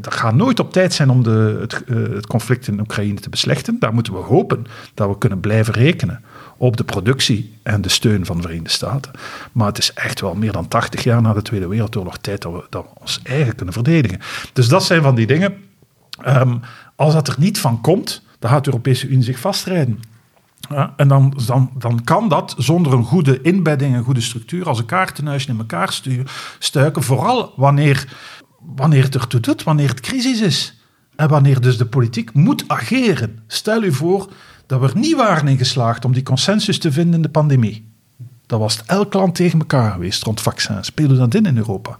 dat 0.00 0.14
gaat 0.14 0.34
nooit 0.34 0.60
op 0.60 0.72
tijd 0.72 0.92
zijn 0.92 1.10
om 1.10 1.22
de, 1.22 1.56
het, 1.60 1.84
eh, 1.84 1.96
het 1.96 2.26
conflict 2.26 2.68
in 2.68 2.80
Oekraïne 2.80 3.20
te 3.20 3.28
beslechten. 3.28 3.76
Daar 3.78 3.94
moeten 3.94 4.12
we 4.12 4.18
hopen 4.18 4.64
dat 4.94 5.08
we 5.08 5.18
kunnen 5.18 5.40
blijven 5.40 5.74
rekenen 5.74 6.22
op 6.56 6.76
de 6.76 6.84
productie 6.84 7.54
en 7.62 7.80
de 7.80 7.88
steun 7.88 8.26
van 8.26 8.36
de 8.36 8.42
Verenigde 8.42 8.70
Staten. 8.70 9.12
Maar 9.52 9.66
het 9.66 9.78
is 9.78 9.92
echt 9.92 10.20
wel 10.20 10.34
meer 10.34 10.52
dan 10.52 10.68
80 10.68 11.04
jaar 11.04 11.22
na 11.22 11.32
de 11.32 11.42
Tweede 11.42 11.68
Wereldoorlog 11.68 12.18
tijd 12.18 12.42
dat 12.42 12.52
we, 12.52 12.66
dat 12.70 12.82
we 12.82 13.00
ons 13.00 13.20
eigen 13.22 13.54
kunnen 13.54 13.74
verdedigen. 13.74 14.20
Dus 14.52 14.68
dat 14.68 14.84
zijn 14.84 15.02
van 15.02 15.14
die 15.14 15.26
dingen. 15.26 15.45
Um, 16.26 16.60
als 16.96 17.12
dat 17.12 17.28
er 17.28 17.34
niet 17.38 17.58
van 17.58 17.80
komt, 17.80 18.22
dan 18.38 18.50
gaat 18.50 18.64
de 18.64 18.70
Europese 18.70 19.08
Unie 19.08 19.24
zich 19.24 19.38
vastrijden. 19.38 20.00
Ja, 20.68 20.92
en 20.96 21.08
dan, 21.08 21.38
dan, 21.78 22.04
kan 22.04 22.28
dat 22.28 22.54
zonder 22.58 22.92
een 22.92 23.04
goede 23.04 23.40
inbedding, 23.42 23.94
een 23.94 24.04
goede 24.04 24.20
structuur, 24.20 24.68
als 24.68 24.78
een 24.78 24.86
kaartenhuisje 24.86 25.48
in 25.48 25.58
elkaar 25.58 26.00
stuiken. 26.58 27.02
Vooral 27.02 27.52
wanneer, 27.56 28.16
wanneer 28.58 29.02
het 29.02 29.14
ertoe 29.14 29.40
doet, 29.40 29.62
wanneer 29.62 29.88
het 29.88 30.00
crisis 30.00 30.40
is. 30.40 30.80
En 31.16 31.28
wanneer 31.28 31.60
dus 31.60 31.78
de 31.78 31.86
politiek 31.86 32.34
moet 32.34 32.64
ageren. 32.66 33.42
Stel 33.46 33.82
u 33.82 33.92
voor 33.92 34.32
dat 34.66 34.80
we 34.80 34.86
er 34.86 34.96
niet 34.96 35.16
waren 35.16 35.48
in 35.48 35.58
geslaagd 35.58 36.04
om 36.04 36.12
die 36.12 36.22
consensus 36.22 36.78
te 36.78 36.92
vinden 36.92 37.14
in 37.14 37.22
de 37.22 37.28
pandemie. 37.28 37.94
Dan 38.46 38.60
was 38.60 38.76
het 38.76 38.86
elk 38.86 39.14
land 39.14 39.34
tegen 39.34 39.58
elkaar 39.58 39.92
geweest 39.92 40.22
rond 40.22 40.40
vaccins. 40.40 40.86
Speelde 40.86 41.16
dat 41.16 41.34
in 41.34 41.46
in 41.46 41.56
Europa? 41.56 41.98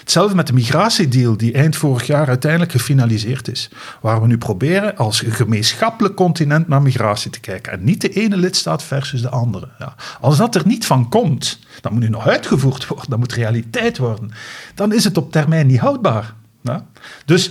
Hetzelfde 0.00 0.34
met 0.34 0.46
de 0.46 0.52
migratiedeal 0.52 1.36
die 1.36 1.52
eind 1.52 1.76
vorig 1.76 2.06
jaar 2.06 2.28
uiteindelijk 2.28 2.72
gefinaliseerd 2.72 3.48
is. 3.48 3.70
Waar 4.00 4.20
we 4.20 4.26
nu 4.26 4.38
proberen 4.38 4.96
als 4.96 5.20
gemeenschappelijk 5.26 6.14
continent 6.14 6.68
naar 6.68 6.82
migratie 6.82 7.30
te 7.30 7.40
kijken. 7.40 7.72
En 7.72 7.84
niet 7.84 8.00
de 8.00 8.08
ene 8.08 8.36
lidstaat 8.36 8.82
versus 8.82 9.22
de 9.22 9.28
andere. 9.28 9.68
Ja. 9.78 9.94
Als 10.20 10.36
dat 10.36 10.54
er 10.54 10.66
niet 10.66 10.86
van 10.86 11.08
komt, 11.08 11.58
dan 11.80 11.92
moet 11.92 12.02
nu 12.02 12.08
nog 12.08 12.26
uitgevoerd 12.26 12.86
worden. 12.86 13.10
Dat 13.10 13.18
moet 13.18 13.32
realiteit 13.32 13.98
worden. 13.98 14.30
Dan 14.74 14.92
is 14.92 15.04
het 15.04 15.16
op 15.16 15.32
termijn 15.32 15.66
niet 15.66 15.78
houdbaar. 15.80 16.34
Ja. 16.62 16.86
Dus 17.24 17.50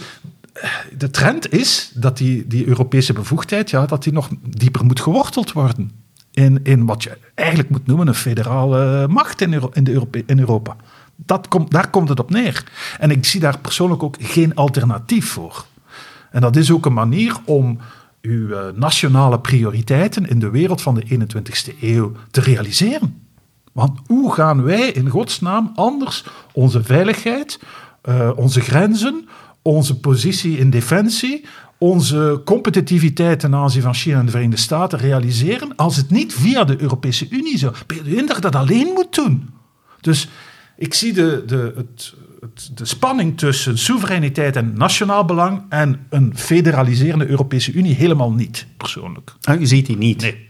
de 0.98 1.10
trend 1.10 1.54
is 1.54 1.92
dat 1.94 2.18
die, 2.18 2.48
die 2.48 2.68
Europese 2.68 3.14
bevoegdheid 3.14 3.70
ja, 3.70 3.86
dat 3.86 4.04
die 4.04 4.14
nog 4.14 4.30
dieper 4.42 4.86
moet 4.86 5.00
geworteld 5.00 5.52
worden. 5.52 5.92
in, 6.32 6.60
in 6.64 6.86
wat 6.86 7.04
je 7.04 7.18
eigenlijk 7.36 7.70
moet 7.70 7.88
noemen 7.88 8.08
een 8.08 8.14
federale 8.14 9.08
macht 9.08 9.42
in, 9.42 9.62
in, 9.74 9.84
de 9.84 10.24
in 10.26 10.40
Europa. 10.40 10.76
Dat 11.26 11.48
komt, 11.48 11.72
daar 11.72 11.90
komt 11.90 12.10
het 12.10 12.20
op 12.20 12.30
neer. 12.30 12.64
En 13.00 13.12
ik 13.12 13.26
zie 13.26 13.40
daar 13.40 13.60
persoonlijk 13.60 14.04
ook 14.04 14.16
geen 14.20 14.56
alternatief 14.56 15.30
voor. 15.30 15.66
En 16.32 16.42
dat 16.42 16.56
is 16.56 16.72
ook 16.72 16.86
een 16.86 16.94
manier 16.94 17.36
om 17.46 17.80
uw 18.22 18.52
eh, 18.52 18.74
nationale 18.76 19.40
prioriteiten 19.40 20.30
in 20.30 20.40
de 20.40 20.50
wereld 20.50 20.82
van 20.82 20.96
de 20.96 21.06
21ste 21.06 21.82
eeuw 21.82 22.12
te 22.32 22.42
realiseren. 22.42 23.22
Want 23.72 24.00
hoe 24.08 24.34
gaan 24.34 24.64
wij 24.64 24.88
in 24.88 25.10
godsnaam 25.10 25.72
anders 25.76 26.26
onze 26.52 26.84
veiligheid, 26.84 27.60
uh, 28.10 28.30
onze 28.36 28.62
grenzen, 28.62 29.28
onze 29.62 30.00
positie 30.00 30.58
in 30.58 30.70
defensie, 30.70 31.46
onze 31.78 32.42
competitiviteit 32.46 33.40
ten 33.40 33.56
aanzien 33.56 33.82
van 33.82 33.94
China 33.94 34.20
en 34.20 34.26
de 34.26 34.32
Verenigde 34.32 34.62
Staten 34.62 35.00
realiseren 35.00 35.76
als 35.76 35.96
het 35.96 36.10
niet 36.10 36.34
via 36.34 36.64
de 36.64 36.82
Europese 36.82 37.28
Unie 37.30 37.58
zou? 37.58 37.74
Je 38.04 38.38
dat 38.40 38.56
alleen 38.56 38.92
moet 38.94 39.16
doen? 39.16 39.50
Dus 40.02 40.30
ik 40.82 40.94
zie 40.94 41.14
de, 41.14 41.44
de, 41.46 41.74
het, 41.76 42.14
het, 42.40 42.72
de 42.74 42.86
spanning 42.86 43.38
tussen 43.38 43.78
soevereiniteit 43.78 44.56
en 44.56 44.74
nationaal 44.78 45.26
belang 45.26 45.64
en 45.70 46.06
een 46.10 46.38
federaliserende 46.38 47.28
Europese 47.28 47.72
Unie 47.72 47.96
helemaal 47.96 48.32
niet, 48.32 48.68
persoonlijk. 48.78 49.34
Ah, 49.42 49.60
je 49.60 49.66
ziet 49.66 49.86
die 49.86 49.98
niet? 49.98 50.22
Nee. 50.22 50.50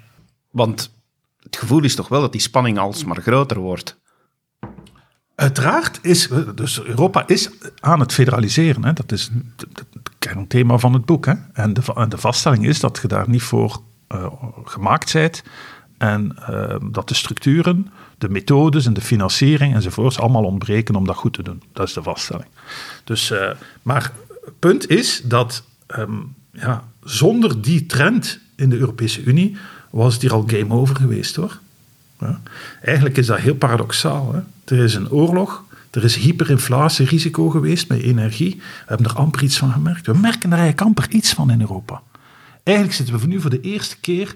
Want 0.51 0.93
het 1.43 1.57
gevoel 1.57 1.83
is 1.83 1.95
toch 1.95 2.07
wel 2.07 2.21
dat 2.21 2.31
die 2.31 2.41
spanning 2.41 2.77
alsmaar 2.77 3.21
groter 3.21 3.59
wordt? 3.59 3.99
Uiteraard 5.35 5.99
is, 6.01 6.29
dus 6.55 6.81
Europa 6.81 7.27
is 7.27 7.49
aan 7.79 7.99
het 7.99 8.13
federaliseren. 8.13 8.85
Hè. 8.85 8.93
Dat 8.93 9.11
is 9.11 9.31
het 9.57 10.09
kernthema 10.19 10.77
van 10.77 10.93
het 10.93 11.05
boek. 11.05 11.25
Hè. 11.25 11.33
En, 11.53 11.73
de, 11.73 12.05
de 12.09 12.17
vaststelling 12.17 12.65
is 12.65 12.79
dat 12.79 12.99
je 13.01 13.07
daar 13.07 13.29
niet 13.29 13.41
voor 13.41 13.81
uh, 14.09 14.25
gemaakt 14.63 15.13
bent. 15.13 15.43
En 16.01 16.35
uh, 16.49 16.75
dat 16.91 17.07
de 17.07 17.13
structuren, 17.13 17.87
de 18.17 18.29
methodes 18.29 18.85
en 18.85 18.93
de 18.93 19.01
financiering 19.01 19.73
enzovoorts 19.73 20.19
allemaal 20.19 20.43
ontbreken 20.43 20.95
om 20.95 21.05
dat 21.05 21.15
goed 21.15 21.33
te 21.33 21.43
doen. 21.43 21.61
Dat 21.73 21.87
is 21.87 21.93
de 21.93 22.03
vaststelling. 22.03 22.47
Dus, 23.03 23.31
uh, 23.31 23.49
maar 23.81 24.11
het 24.45 24.59
punt 24.59 24.89
is 24.89 25.21
dat 25.23 25.63
um, 25.97 26.35
ja, 26.51 26.83
zonder 27.03 27.61
die 27.61 27.85
trend 27.85 28.39
in 28.55 28.69
de 28.69 28.77
Europese 28.77 29.23
Unie 29.23 29.57
was 29.89 30.13
het 30.13 30.21
hier 30.21 30.33
al 30.33 30.43
game 30.47 30.73
over 30.73 30.95
geweest 30.95 31.35
hoor. 31.35 31.59
Ja. 32.19 32.41
Eigenlijk 32.81 33.17
is 33.17 33.25
dat 33.25 33.39
heel 33.39 33.55
paradoxaal. 33.55 34.33
Hè? 34.33 34.75
Er 34.75 34.83
is 34.83 34.95
een 34.95 35.09
oorlog, 35.09 35.63
er 35.89 36.03
is 36.03 36.15
hyperinflatierisico 36.15 37.49
geweest 37.49 37.87
met 37.87 38.01
energie. 38.01 38.55
We 38.55 38.85
hebben 38.85 39.05
er 39.05 39.15
amper 39.15 39.43
iets 39.43 39.57
van 39.57 39.71
gemerkt. 39.71 40.05
We 40.05 40.17
merken 40.17 40.51
er 40.51 40.57
eigenlijk 40.57 40.81
amper 40.81 41.09
iets 41.09 41.33
van 41.33 41.51
in 41.51 41.61
Europa. 41.61 42.01
Eigenlijk 42.63 42.97
zitten 42.97 43.19
we 43.19 43.27
nu 43.27 43.41
voor 43.41 43.49
de 43.49 43.61
eerste 43.61 43.97
keer 43.99 44.35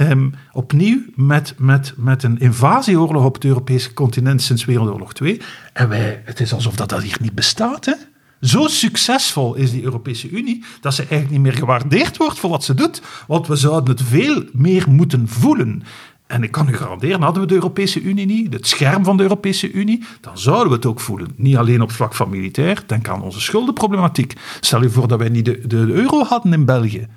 um, 0.00 0.34
opnieuw 0.52 1.00
met, 1.14 1.54
met, 1.58 1.94
met 1.96 2.22
een 2.22 2.38
invasieoorlog 2.38 3.24
op 3.24 3.34
het 3.34 3.44
Europese 3.44 3.92
continent 3.92 4.42
sinds 4.42 4.64
Wereldoorlog 4.64 5.14
2. 5.14 5.40
En 5.72 5.88
wij, 5.88 6.22
het 6.24 6.40
is 6.40 6.52
alsof 6.52 6.76
dat, 6.76 6.88
dat 6.88 7.02
hier 7.02 7.18
niet 7.20 7.34
bestaat. 7.34 7.84
Hè? 7.84 7.94
Zo 8.40 8.66
succesvol 8.66 9.54
is 9.54 9.70
die 9.70 9.82
Europese 9.82 10.28
Unie 10.28 10.64
dat 10.80 10.94
ze 10.94 11.00
eigenlijk 11.00 11.30
niet 11.30 11.40
meer 11.40 11.52
gewaardeerd 11.52 12.16
wordt 12.16 12.38
voor 12.38 12.50
wat 12.50 12.64
ze 12.64 12.74
doet. 12.74 13.02
Want 13.26 13.46
we 13.46 13.56
zouden 13.56 13.90
het 13.90 14.02
veel 14.02 14.44
meer 14.52 14.84
moeten 14.88 15.28
voelen. 15.28 15.82
En 16.26 16.42
ik 16.42 16.50
kan 16.50 16.68
u 16.68 16.76
garanderen, 16.76 17.22
hadden 17.22 17.42
we 17.42 17.48
de 17.48 17.54
Europese 17.54 18.00
Unie 18.00 18.26
niet, 18.26 18.52
het 18.52 18.66
scherm 18.66 19.04
van 19.04 19.16
de 19.16 19.22
Europese 19.22 19.72
Unie, 19.72 20.04
dan 20.20 20.38
zouden 20.38 20.68
we 20.68 20.74
het 20.74 20.86
ook 20.86 21.00
voelen. 21.00 21.32
Niet 21.36 21.56
alleen 21.56 21.82
op 21.82 21.90
vlak 21.90 22.14
van 22.14 22.30
militair, 22.30 22.82
denk 22.86 23.08
aan 23.08 23.22
onze 23.22 23.40
schuldenproblematiek. 23.40 24.34
Stel 24.60 24.82
je 24.82 24.90
voor 24.90 25.08
dat 25.08 25.18
wij 25.18 25.28
niet 25.28 25.44
de, 25.44 25.66
de, 25.66 25.76
euro 25.76 26.24
hadden 26.24 26.52
in 26.52 26.64
België. 26.64 27.08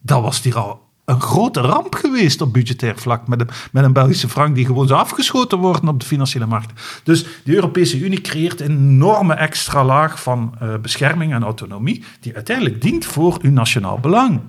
Dat 0.00 0.22
was 0.22 0.42
hier 0.42 0.58
al 0.58 0.90
een 1.04 1.20
grote 1.20 1.60
ramp 1.60 1.94
geweest 1.94 2.40
op 2.40 2.52
budgetair 2.52 2.98
vlak. 2.98 3.28
Met 3.28 3.40
een, 3.40 3.48
met 3.72 3.84
een 3.84 3.92
Belgische 3.92 4.28
frank 4.28 4.54
die 4.54 4.66
gewoon 4.66 4.86
zou 4.86 5.00
afgeschoten 5.00 5.58
worden 5.58 5.88
op 5.88 6.00
de 6.00 6.06
financiële 6.06 6.46
markt. 6.46 7.00
Dus 7.04 7.24
de 7.44 7.54
Europese 7.54 7.98
Unie 7.98 8.20
creëert 8.20 8.60
een 8.60 8.78
enorme 8.78 9.34
extra 9.34 9.84
laag 9.84 10.22
van 10.22 10.54
uh, 10.62 10.74
bescherming 10.82 11.32
en 11.32 11.42
autonomie. 11.42 12.04
Die 12.20 12.34
uiteindelijk 12.34 12.82
dient 12.82 13.04
voor 13.04 13.38
uw 13.42 13.50
nationaal 13.50 13.98
belang. 13.98 14.40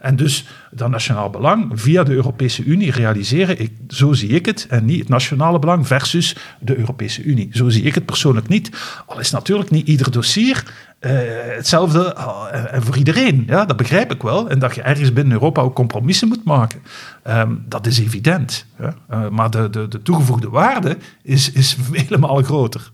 En 0.00 0.16
dus 0.16 0.46
dat 0.70 0.90
nationaal 0.90 1.30
belang 1.30 1.70
via 1.74 2.02
de 2.02 2.12
Europese 2.12 2.64
Unie 2.64 2.90
realiseren, 2.90 3.60
ik, 3.60 3.72
zo 3.88 4.12
zie 4.12 4.28
ik 4.28 4.46
het. 4.46 4.66
En 4.68 4.84
niet 4.84 4.98
het 4.98 5.08
nationale 5.08 5.58
belang 5.58 5.86
versus 5.86 6.36
de 6.60 6.78
Europese 6.78 7.22
Unie. 7.22 7.48
Zo 7.52 7.68
zie 7.68 7.82
ik 7.82 7.94
het 7.94 8.06
persoonlijk 8.06 8.48
niet. 8.48 8.70
Al 9.06 9.20
is 9.20 9.30
natuurlijk 9.30 9.70
niet 9.70 9.86
ieder 9.86 10.10
dossier 10.10 10.64
uh, 11.06 11.10
hetzelfde 11.56 12.14
uh, 12.16 12.80
voor 12.80 12.96
iedereen. 12.96 13.44
Ja, 13.46 13.64
dat 13.64 13.76
begrijp 13.76 14.12
ik 14.12 14.22
wel. 14.22 14.48
En 14.48 14.58
dat 14.58 14.74
je 14.74 14.82
ergens 14.82 15.12
binnen 15.12 15.32
Europa 15.32 15.62
ook 15.62 15.74
compromissen 15.74 16.28
moet 16.28 16.44
maken. 16.44 16.82
Um, 17.28 17.64
dat 17.68 17.86
is 17.86 17.98
evident. 17.98 18.66
Uh, 18.80 19.28
maar 19.28 19.50
de, 19.50 19.70
de, 19.70 19.88
de, 19.88 20.02
toegevoegde 20.02 20.50
waarde 20.50 20.96
is, 21.22 21.52
is 21.52 21.76
vele 21.90 22.18
malen 22.18 22.44
groter. 22.44 22.92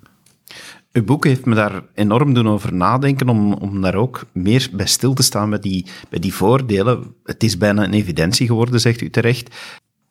Uw 0.92 1.04
boek 1.04 1.24
heeft 1.24 1.44
me 1.44 1.54
daar 1.54 1.82
enorm 1.94 2.34
doen 2.34 2.48
over 2.48 2.74
nadenken, 2.74 3.28
om, 3.28 3.52
om 3.52 3.80
daar 3.80 3.94
ook 3.94 4.24
meer 4.32 4.68
bij 4.72 4.86
stil 4.86 5.14
te 5.14 5.22
staan 5.22 5.50
bij 5.50 5.58
die, 5.58 5.86
bij 6.08 6.18
die 6.18 6.34
voordelen. 6.34 7.14
Het 7.24 7.42
is 7.42 7.58
bijna 7.58 7.84
een 7.84 7.92
evidentie 7.92 8.46
geworden, 8.46 8.80
zegt 8.80 9.00
u 9.00 9.10
terecht. 9.10 9.56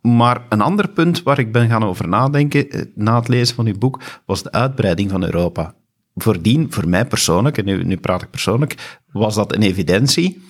Maar 0.01 0.41
een 0.49 0.61
ander 0.61 0.89
punt 0.89 1.23
waar 1.23 1.39
ik 1.39 1.51
ben 1.51 1.69
gaan 1.69 1.83
over 1.83 2.07
nadenken 2.07 2.91
na 2.95 3.15
het 3.15 3.27
lezen 3.27 3.55
van 3.55 3.65
uw 3.65 3.77
boek, 3.77 4.01
was 4.25 4.43
de 4.43 4.51
uitbreiding 4.51 5.09
van 5.09 5.23
Europa 5.23 5.73
voordien, 6.17 6.67
voor 6.69 6.87
mij 6.87 7.05
persoonlijk, 7.05 7.57
en 7.57 7.87
nu, 7.87 7.97
praat 7.97 8.21
ik 8.21 8.29
persoonlijk, 8.29 8.99
was 9.11 9.35
dat 9.35 9.55
een 9.55 9.61
evidentie. 9.61 10.45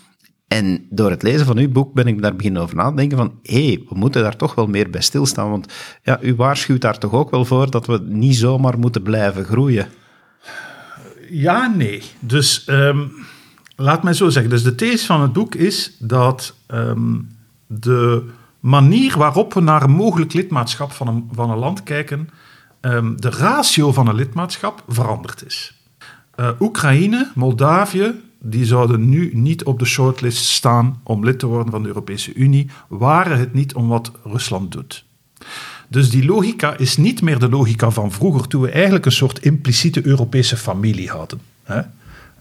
En 0.48 0.86
door 0.90 1.10
het 1.10 1.24
lezen 1.24 1.46
van 1.46 1.58
uw 1.58 1.70
boek 1.70 1.94
ben 1.94 2.08
ik 2.08 2.22
daar 2.22 2.36
beginnen 2.36 2.62
over 2.62 2.76
na 2.76 2.90
te 2.90 2.96
denken 2.96 3.18
van, 3.18 3.40
hé, 3.44 3.66
hey, 3.66 3.84
we 3.90 3.96
moeten 3.96 4.22
daar 4.22 4.36
toch 4.36 4.56
wel 4.56 4.68
meer 4.68 4.90
bij 4.90 5.02
stilstaan, 5.02 5.50
want 5.50 5.74
ja, 6.04 6.22
u 6.22 6.36
waarschuwt 6.36 6.82
daar 6.82 6.98
toch 6.98 7.12
ook 7.12 7.32
wel 7.32 7.46
voor 7.46 7.72
dat 7.72 7.86
we 7.86 8.02
niet 8.06 8.36
zomaar 8.36 8.80
moeten 8.80 9.02
blijven 9.02 9.46
groeien. 9.46 9.88
Ja, 11.30 11.74
nee. 11.76 12.04
Dus 12.20 12.66
um, 12.70 13.12
laat 13.76 14.04
mij 14.04 14.14
zo 14.14 14.30
zeggen. 14.30 14.52
Dus 14.52 14.64
de 14.64 14.76
these 14.76 15.06
van 15.06 15.22
het 15.22 15.34
boek 15.34 15.56
is 15.56 15.96
dat 16.00 16.56
um, 16.68 17.28
de 17.68 18.24
manier 18.60 19.18
waarop 19.18 19.54
we 19.54 19.62
naar 19.62 19.84
een 19.84 19.92
mogelijk 19.92 20.34
lidmaatschap 20.34 20.92
van 20.92 21.08
een, 21.08 21.30
van 21.32 21.50
een 21.50 21.58
land 21.58 21.84
kijken, 21.84 22.30
um, 22.82 23.22
de 23.22 23.30
ratio 23.30 23.94
van 23.94 24.08
een 24.08 24.16
lidmaatschap 24.16 24.84
veranderd 24.88 25.46
is. 25.46 25.74
Uh, 26.40 26.50
Oekraïne, 26.60 27.32
Moldavië, 27.36 28.14
die 28.40 28.66
zouden 28.66 29.10
nu 29.10 29.30
niet 29.34 29.64
op 29.64 29.80
de 29.80 29.86
shortlist 29.86 30.46
staan 30.46 31.00
om 31.04 31.24
lid 31.24 31.40
te 31.40 31.46
worden 31.46 31.72
van 31.72 31.82
de 31.82 31.88
Europese 31.88 32.34
Unie, 32.34 32.70
waren 32.88 33.40
het 33.40 33.54
niet 33.54 33.74
om 33.74 33.88
wat 33.88 34.12
Rusland 34.24 34.72
doet. 34.72 35.06
Dus 35.88 36.10
die 36.10 36.26
logica 36.26 36.78
is 36.78 36.98
niet 36.98 37.22
meer 37.22 37.40
de 37.40 37.50
logica 37.50 37.90
van 37.90 38.12
vroeger, 38.12 38.48
toen 38.48 38.62
we 38.62 38.70
eigenlijk 38.70 39.06
een 39.06 39.12
soort 39.12 39.40
impliciete 39.40 40.06
Europese 40.06 40.58
familie 40.58 41.10
hadden. 41.10 41.40
Hè? 41.64 41.82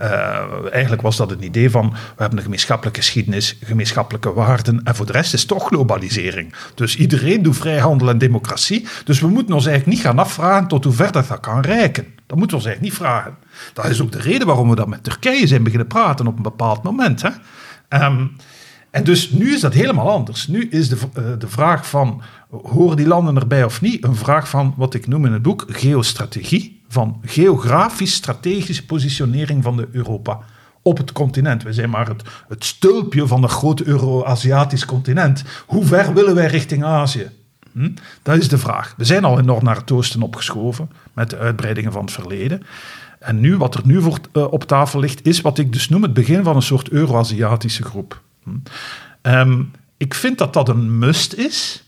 Uh, 0.03 0.43
eigenlijk 0.73 1.03
was 1.03 1.17
dat 1.17 1.31
het 1.31 1.43
idee 1.43 1.71
van 1.71 1.91
we 1.91 1.97
hebben 2.17 2.39
een 2.39 2.45
gemeenschappelijke 2.45 3.01
geschiedenis, 3.01 3.59
gemeenschappelijke 3.65 4.33
waarden 4.33 4.83
en 4.85 4.95
voor 4.95 5.07
de 5.07 5.13
rest 5.13 5.35
is 5.35 5.45
toch 5.45 5.67
globalisering. 5.67 6.55
Dus 6.75 6.97
iedereen 6.97 7.43
doet 7.43 7.57
vrijhandel 7.57 8.09
en 8.09 8.19
democratie. 8.19 8.87
Dus 9.05 9.21
we 9.21 9.27
moeten 9.27 9.55
ons 9.55 9.67
eigenlijk 9.67 9.97
niet 9.97 10.07
gaan 10.07 10.19
afvragen 10.19 10.69
tot 10.69 10.85
hoe 10.85 10.93
ver 10.93 11.13
dat, 11.13 11.41
kan 11.41 11.61
reiken. 11.61 12.07
Dat 12.27 12.39
moeten 12.39 12.57
we 12.59 12.63
ons 12.63 12.65
eigenlijk 12.65 12.81
niet 12.81 13.09
vragen. 13.09 13.37
Dat 13.73 13.85
is 13.85 14.01
ook 14.01 14.13
de 14.13 14.21
reden 14.21 14.47
waarom 14.47 14.69
we 14.69 14.77
dat 14.77 14.89
met 14.89 15.05
Turkije 15.05 15.47
zijn 15.47 15.63
beginnen 15.63 15.87
praten 15.87 16.27
op 16.27 16.37
een 16.37 16.43
bepaald 16.43 16.83
moment. 16.83 17.23
Hè? 17.23 17.31
Um, 18.05 18.37
en 18.91 19.05
dus 19.05 19.31
nu 19.31 19.55
is 19.55 19.61
dat 19.61 19.75
helemaal 19.75 20.11
anders. 20.11 20.47
Nu 20.47 20.69
is 20.71 20.89
de, 20.89 20.97
uh, 20.97 21.25
de 21.39 21.49
vraag 21.49 21.89
van 21.89 22.23
horen 22.63 22.97
die 22.97 23.07
landen 23.07 23.37
erbij 23.37 23.65
of 23.65 23.81
niet 23.81 24.05
een 24.05 24.17
vraag 24.17 24.49
van 24.49 24.75
wat 24.77 24.95
ik 24.95 25.07
noem 25.07 25.27
in 25.27 25.33
het 25.33 25.43
boek 25.43 25.65
geostrategie 25.69 26.76
van 26.89 27.21
geografisch 27.25 28.15
strategische 28.15 28.87
positionering 28.87 29.63
van 29.63 29.77
de 29.77 29.89
Europa 29.93 30.41
op 30.83 30.97
het 30.97 31.13
continent. 31.13 31.63
We 31.63 31.73
zijn 31.73 31.91
maar 31.91 32.09
het, 32.09 32.23
het 32.49 32.65
stulpje 32.65 33.27
van 33.27 33.43
een 33.43 33.49
groot 33.49 33.81
Euro-Aziatisch 33.81 34.85
continent. 34.85 35.45
Hoe 35.67 35.85
ver 35.85 36.15
willen 36.15 36.35
wij 36.35 36.47
richting 36.47 36.85
Azië? 36.85 37.31
Hm? 37.73 37.91
Dat 38.23 38.37
is 38.37 38.49
de 38.49 38.59
vraag. 38.59 38.95
We 38.97 39.05
zijn 39.05 39.25
al 39.25 39.39
enorm 39.39 39.65
naar 39.65 39.77
het 39.77 39.91
oosten 39.91 40.23
opgeschoven 40.23 40.91
met 41.13 41.31
de 41.31 41.39
uitbreidingen 41.39 41.93
van 41.93 42.05
het 42.05 42.13
verleden. 42.13 42.63
En 43.19 43.41
nu, 43.41 43.57
wat 43.57 43.75
er 43.75 43.81
nu 43.85 44.03
voor, 44.03 44.19
uh, 44.33 44.53
op 44.53 44.65
tafel 44.65 45.01
ligt, 45.01 45.27
is 45.27 45.41
wat 45.41 45.59
ik 45.59 45.73
dus 45.73 45.89
noem 45.89 46.03
het 46.03 46.15
begin 46.15 46.45
van 46.45 46.57
een 46.57 46.63
soort 46.63 46.89
Euro-Aziatische 46.89 47.83
groep. 47.83 48.23
Hm? 48.43 48.51
Um, 49.23 49.71
ik 49.97 50.15
vind 50.15 50.39
dat 50.39 50.53
dat 50.53 50.69
een 50.69 50.99
must 50.99 51.33
is 51.33 51.85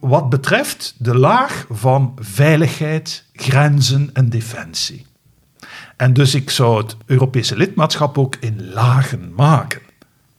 wat 0.00 0.30
betreft 0.30 0.94
de 0.98 1.16
laag 1.16 1.66
van 1.70 2.14
veiligheid, 2.16 3.24
grenzen 3.32 4.10
en 4.12 4.28
defensie. 4.28 5.06
En 5.96 6.12
dus 6.12 6.34
ik 6.34 6.50
zou 6.50 6.82
het 6.82 6.96
Europese 7.06 7.56
lidmaatschap 7.56 8.18
ook 8.18 8.36
in 8.40 8.70
lagen 8.72 9.32
maken. 9.36 9.80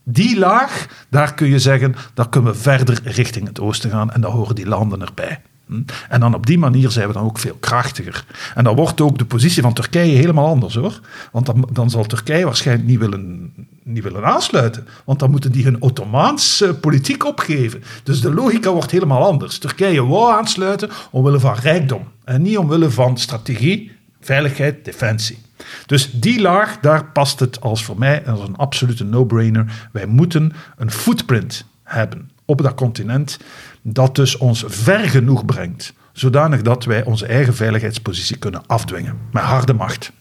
Die 0.04 0.38
laag, 0.38 0.88
daar 1.10 1.34
kun 1.34 1.48
je 1.48 1.60
zeggen, 1.60 1.96
daar 2.14 2.30
kunnen 2.30 2.52
we 2.52 2.60
verder 2.60 3.00
richting 3.04 3.48
het 3.48 3.60
oosten 3.60 3.90
gaan 3.90 4.12
en 4.12 4.22
daar 4.22 4.32
horen 4.32 4.56
die 4.56 4.68
landen 4.68 5.02
erbij. 5.02 5.42
Hm? 5.66 5.82
En 6.10 6.20
dan 6.20 6.34
op 6.34 6.46
die 6.46 6.58
manier 6.58 6.90
zijn 6.90 7.08
we 7.08 7.14
dan 7.14 7.24
ook 7.24 7.40
veel 7.40 7.58
krachtiger. 7.60 8.26
En 8.56 8.64
dan 8.64 8.76
wordt 8.76 9.02
ook 9.02 9.18
de 9.18 9.26
positie 9.26 9.62
van 9.62 9.74
Turkije 9.74 10.16
helemaal 10.16 10.48
anders 10.48 10.76
hoor. 10.76 11.00
Want 11.32 11.46
dan, 11.46 11.70
dan 11.72 11.90
zal 11.90 12.04
Turkije 12.04 12.46
waarschijnlijk 12.46 12.88
niet 12.88 13.00
willen, 13.00 13.54
niet 13.84 14.04
willen 14.04 14.26
aansluiten. 14.26 14.88
Want 15.06 15.20
dan 15.20 15.32
moeten 15.32 15.52
die 15.52 15.64
hun 15.64 15.82
Ottomaanse 15.82 16.76
politiek 16.76 17.26
opgeven. 17.26 17.84
Dus 18.04 18.22
de 18.22 18.34
logica 18.34 18.72
wordt 18.72 18.92
helemaal 18.92 19.26
anders. 19.26 19.58
Turkije 19.58 20.06
wou 20.06 20.32
aansluiten 20.32 20.90
omwille 21.12 21.40
van 21.40 21.56
rijkdom. 21.56 22.08
En 22.24 22.42
niet 22.42 22.58
omwille 22.58 22.90
van 22.90 23.18
strategie, 23.18 23.92
veiligheid, 24.22 24.86
defensie. 24.86 25.38
Dus 25.86 26.12
die 26.12 26.42
laag, 26.42 26.80
daar 26.80 27.06
past 27.06 27.40
het 27.40 27.62
als 27.62 27.84
voor 27.84 27.98
mij 27.98 28.26
als 28.26 28.40
een 28.40 28.56
absolute 28.56 29.04
no-brainer. 29.04 29.90
Wij 29.92 30.06
moeten 30.06 30.54
een 30.78 30.92
footprint 30.92 31.66
hebben 31.84 32.30
op 32.46 32.62
dat 32.62 32.74
continent 32.74 33.40
dat 33.82 34.16
dus 34.16 34.38
ons 34.38 34.64
ver 34.68 35.00
genoeg 35.00 35.46
brengt, 35.46 35.94
zodanig 36.14 36.62
dat 36.62 36.86
wij 36.86 37.04
onze 37.04 37.26
eigen 37.26 37.56
veiligheidspositie 37.56 38.38
kunnen 38.38 38.66
afdwingen. 38.66 39.18
Met 39.32 39.44
harde 39.44 39.74
macht. 39.74 40.12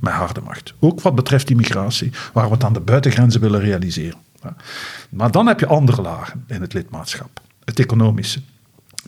Met 0.00 0.12
harde 0.12 0.40
macht. 0.40 0.74
Ook 0.78 1.00
wat 1.00 1.14
betreft 1.14 1.50
immigratie, 1.50 2.12
waar 2.32 2.46
we 2.46 2.52
het 2.52 2.64
aan 2.64 2.72
de 2.72 2.80
buitengrenzen 2.80 3.40
willen 3.40 3.60
realiseren. 3.60 4.18
Maar 5.10 5.30
dan 5.30 5.46
heb 5.46 5.60
je 5.60 5.66
andere 5.66 6.02
lagen 6.02 6.44
in 6.46 6.60
het 6.60 6.72
lidmaatschap. 6.72 7.40
Het 7.64 7.78
economische. 7.78 8.40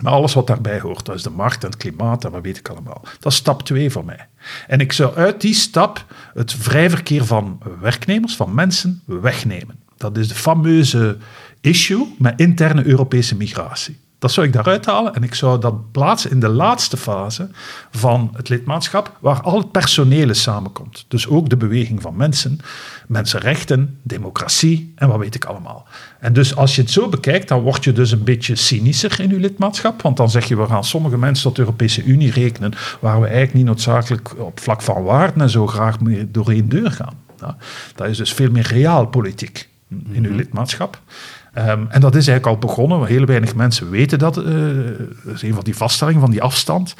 Maar 0.00 0.12
alles 0.12 0.34
wat 0.34 0.46
daarbij 0.46 0.80
hoort, 0.80 1.06
dat 1.06 1.14
is 1.14 1.22
de 1.22 1.30
markt 1.30 1.64
en 1.64 1.70
het 1.70 1.78
klimaat 1.78 2.24
en 2.24 2.30
wat 2.30 2.42
weet 2.42 2.58
ik 2.58 2.68
allemaal. 2.68 3.02
Dat 3.20 3.32
is 3.32 3.38
stap 3.38 3.62
2 3.62 3.90
voor 3.90 4.04
mij. 4.04 4.28
En 4.66 4.80
ik 4.80 4.92
zou 4.92 5.14
uit 5.14 5.40
die 5.40 5.54
stap 5.54 6.04
het 6.34 6.52
vrij 6.52 6.90
verkeer 6.90 7.24
van 7.24 7.60
werknemers, 7.80 8.36
van 8.36 8.54
mensen, 8.54 9.02
wegnemen. 9.04 9.78
Dat 9.96 10.16
is 10.16 10.28
de 10.28 10.34
fameuze 10.34 11.16
issue 11.60 12.14
met 12.18 12.40
interne 12.40 12.84
Europese 12.84 13.36
migratie. 13.36 13.98
Dat 14.20 14.32
zou 14.32 14.46
ik 14.46 14.52
daaruit 14.52 14.86
halen 14.86 15.14
en 15.14 15.22
ik 15.22 15.34
zou 15.34 15.60
dat 15.60 15.92
plaatsen 15.92 16.30
in 16.30 16.40
de 16.40 16.48
laatste 16.48 16.96
fase 16.96 17.48
van 17.90 18.30
het 18.36 18.48
lidmaatschap, 18.48 19.16
waar 19.20 19.40
al 19.40 19.58
het 19.58 19.70
personeel 19.70 20.34
samenkomt. 20.34 21.04
Dus 21.08 21.28
ook 21.28 21.48
de 21.48 21.56
beweging 21.56 22.02
van 22.02 22.16
mensen, 22.16 22.58
mensenrechten, 23.06 23.98
democratie 24.02 24.92
en 24.94 25.08
wat 25.08 25.18
weet 25.18 25.34
ik 25.34 25.44
allemaal. 25.44 25.86
En 26.18 26.32
dus 26.32 26.56
als 26.56 26.74
je 26.74 26.82
het 26.82 26.90
zo 26.90 27.08
bekijkt, 27.08 27.48
dan 27.48 27.60
word 27.60 27.84
je 27.84 27.92
dus 27.92 28.10
een 28.10 28.24
beetje 28.24 28.54
cynischer 28.54 29.20
in 29.20 29.28
je 29.28 29.40
lidmaatschap, 29.40 30.02
want 30.02 30.16
dan 30.16 30.30
zeg 30.30 30.44
je, 30.44 30.56
we 30.56 30.66
gaan 30.66 30.84
sommige 30.84 31.18
mensen 31.18 31.44
tot 31.44 31.56
de 31.56 31.62
Europese 31.62 32.02
Unie 32.02 32.30
rekenen, 32.30 32.72
waar 33.00 33.20
we 33.20 33.26
eigenlijk 33.26 33.54
niet 33.54 33.66
noodzakelijk 33.66 34.34
op 34.38 34.60
vlak 34.60 34.82
van 34.82 35.02
waarden 35.02 35.42
en 35.42 35.50
zo 35.50 35.66
graag 35.66 36.00
mee 36.00 36.30
door 36.30 36.50
één 36.50 36.68
deur 36.68 36.90
gaan. 36.90 37.14
dat 37.94 38.08
is 38.08 38.16
dus 38.16 38.32
veel 38.32 38.50
meer 38.50 38.66
realpolitiek 38.66 39.68
in 39.88 40.24
uw 40.24 40.30
mhm. 40.30 40.34
lidmaatschap. 40.34 41.00
Ehm, 41.60 41.84
en 41.88 42.00
dat 42.00 42.14
is 42.14 42.28
eigenlijk 42.28 42.46
al 42.46 42.68
begonnen. 42.68 43.06
Heel 43.06 43.24
weinig 43.24 43.54
mensen 43.54 43.90
weten 43.90 44.18
dat. 44.18 44.38
Uh, 44.38 44.44
dat 45.24 45.34
is 45.34 45.42
een 45.42 45.54
van 45.54 45.64
die 45.64 45.76
vaststellingen 45.76 46.20
van 46.20 46.30
die 46.30 46.42
afstand 46.42 46.94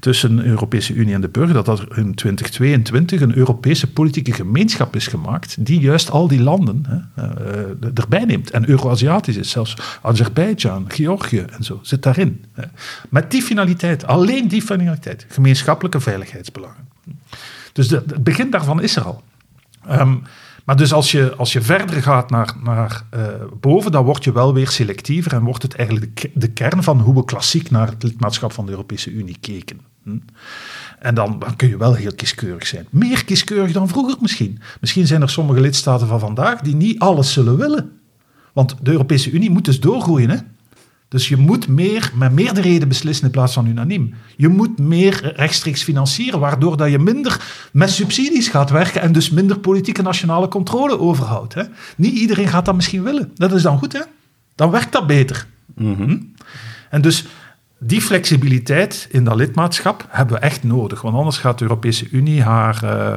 tussen 0.00 0.36
de 0.36 0.42
Europese 0.42 0.94
Unie 0.94 1.14
en 1.14 1.20
de 1.20 1.28
burger. 1.28 1.64
Dat 1.64 1.68
er 1.68 1.98
in 1.98 2.14
2022 2.14 3.20
een 3.20 3.36
Europese 3.36 3.92
politieke 3.92 4.32
gemeenschap 4.32 4.96
is 4.96 5.06
gemaakt. 5.06 5.56
die 5.58 5.80
juist 5.80 6.10
al 6.10 6.28
die 6.28 6.42
landen 6.42 6.84
hè, 6.88 7.24
uh, 7.24 7.88
erbij 7.94 8.24
neemt. 8.24 8.50
En 8.50 8.68
Euro-Aziatisch 8.68 9.36
is. 9.36 9.50
Zelfs 9.50 9.76
Azerbeidzjan, 10.02 10.84
Georgië 10.88 11.44
en 11.56 11.64
zo 11.64 11.78
zit 11.82 12.02
daarin. 12.02 12.44
Met 13.08 13.30
die 13.30 13.42
finaliteit, 13.42 14.06
alleen 14.06 14.48
die 14.48 14.62
finaliteit. 14.62 15.26
Gemeenschappelijke 15.28 16.00
veiligheidsbelangen. 16.00 16.88
Dus 17.72 17.90
het 17.90 18.24
begin 18.24 18.50
daarvan 18.50 18.82
is 18.82 18.96
er 18.96 19.02
al. 19.02 19.22
Um, 19.90 20.22
maar 20.66 20.76
dus 20.76 20.92
als 20.92 21.10
je, 21.10 21.34
als 21.36 21.52
je 21.52 21.62
verder 21.62 22.02
gaat 22.02 22.30
naar, 22.30 22.54
naar 22.62 23.02
uh, 23.14 23.26
boven, 23.60 23.92
dan 23.92 24.04
word 24.04 24.24
je 24.24 24.32
wel 24.32 24.54
weer 24.54 24.68
selectiever 24.68 25.32
en 25.32 25.42
wordt 25.42 25.62
het 25.62 25.74
eigenlijk 25.74 26.20
de, 26.20 26.30
de, 26.34 26.48
kern 26.48 26.82
van 26.82 27.00
hoe 27.00 27.14
we 27.14 27.24
klassiek 27.24 27.70
naar 27.70 27.88
het 27.88 28.02
lidmaatschap 28.02 28.52
van 28.52 28.64
de 28.64 28.70
Europese 28.70 29.10
Unie 29.10 29.36
keken. 29.40 29.80
Hm? 30.02 30.18
En 30.98 31.14
dan, 31.14 31.38
dan, 31.38 31.56
kun 31.56 31.68
je 31.68 31.76
wel 31.76 31.94
heel 31.94 32.14
kieskeurig 32.14 32.66
zijn. 32.66 32.86
Meer 32.90 33.24
kieskeurig 33.24 33.72
dan 33.72 33.88
vroeger 33.88 34.16
misschien. 34.20 34.60
Misschien 34.80 35.06
zijn 35.06 35.22
er 35.22 35.30
sommige 35.30 35.60
lidstaten 35.60 36.06
van 36.06 36.20
vandaag 36.20 36.60
die 36.60 36.74
niet 36.74 36.98
alles 36.98 37.32
zullen 37.32 37.56
willen. 37.56 37.90
Want 38.52 38.76
de 38.82 38.90
Europese 38.90 39.30
Unie 39.30 39.50
moet 39.50 39.64
dus 39.64 39.80
doorgroeien. 39.80 40.30
Hè? 40.30 40.36
Dus 41.08 41.28
je 41.28 41.36
moet 41.36 41.68
meer 41.68 42.12
met 42.14 42.32
meerderheden 42.32 42.88
beslissen 42.88 43.24
in 43.26 43.30
plaats 43.30 43.52
van 43.52 43.66
unaniem. 43.66 44.14
Je 44.36 44.48
moet 44.48 44.78
meer 44.78 45.32
rechtstreeks 45.36 45.82
financieren, 45.82 46.40
waardoor 46.40 46.76
dat 46.76 46.90
je 46.90 46.98
minder 46.98 47.40
met 47.72 47.90
subsidies 47.90 48.48
gaat 48.48 48.70
werken 48.70 49.00
en 49.00 49.12
dus 49.12 49.30
minder 49.30 49.58
politieke 49.58 50.02
nationale 50.02 50.48
controle 50.48 50.98
overhoudt. 50.98 51.54
Hè? 51.54 51.62
Niet 51.96 52.18
iedereen 52.18 52.48
gaat 52.48 52.64
dat 52.64 52.74
misschien 52.74 53.02
willen. 53.02 53.30
Dat 53.34 53.52
is 53.52 53.62
dan 53.62 53.78
goed, 53.78 53.92
hè? 53.92 54.00
Dan 54.54 54.70
werkt 54.70 54.92
dat 54.92 55.06
beter. 55.06 55.46
Mhm. 55.74 56.18
En 56.90 57.00
dus 57.00 57.26
die 57.78 58.00
flexibiliteit 58.00 59.08
in 59.10 59.24
dat 59.24 59.36
lidmaatschap 59.36 60.06
hebben 60.08 60.34
we 60.34 60.40
echt 60.40 60.62
nodig. 60.62 61.02
Want 61.02 61.16
anders 61.16 61.38
gaat 61.38 61.58
de 61.58 61.64
Europese 61.64 62.08
Unie 62.10 62.42
haar 62.42 62.80
uh, 62.84 63.12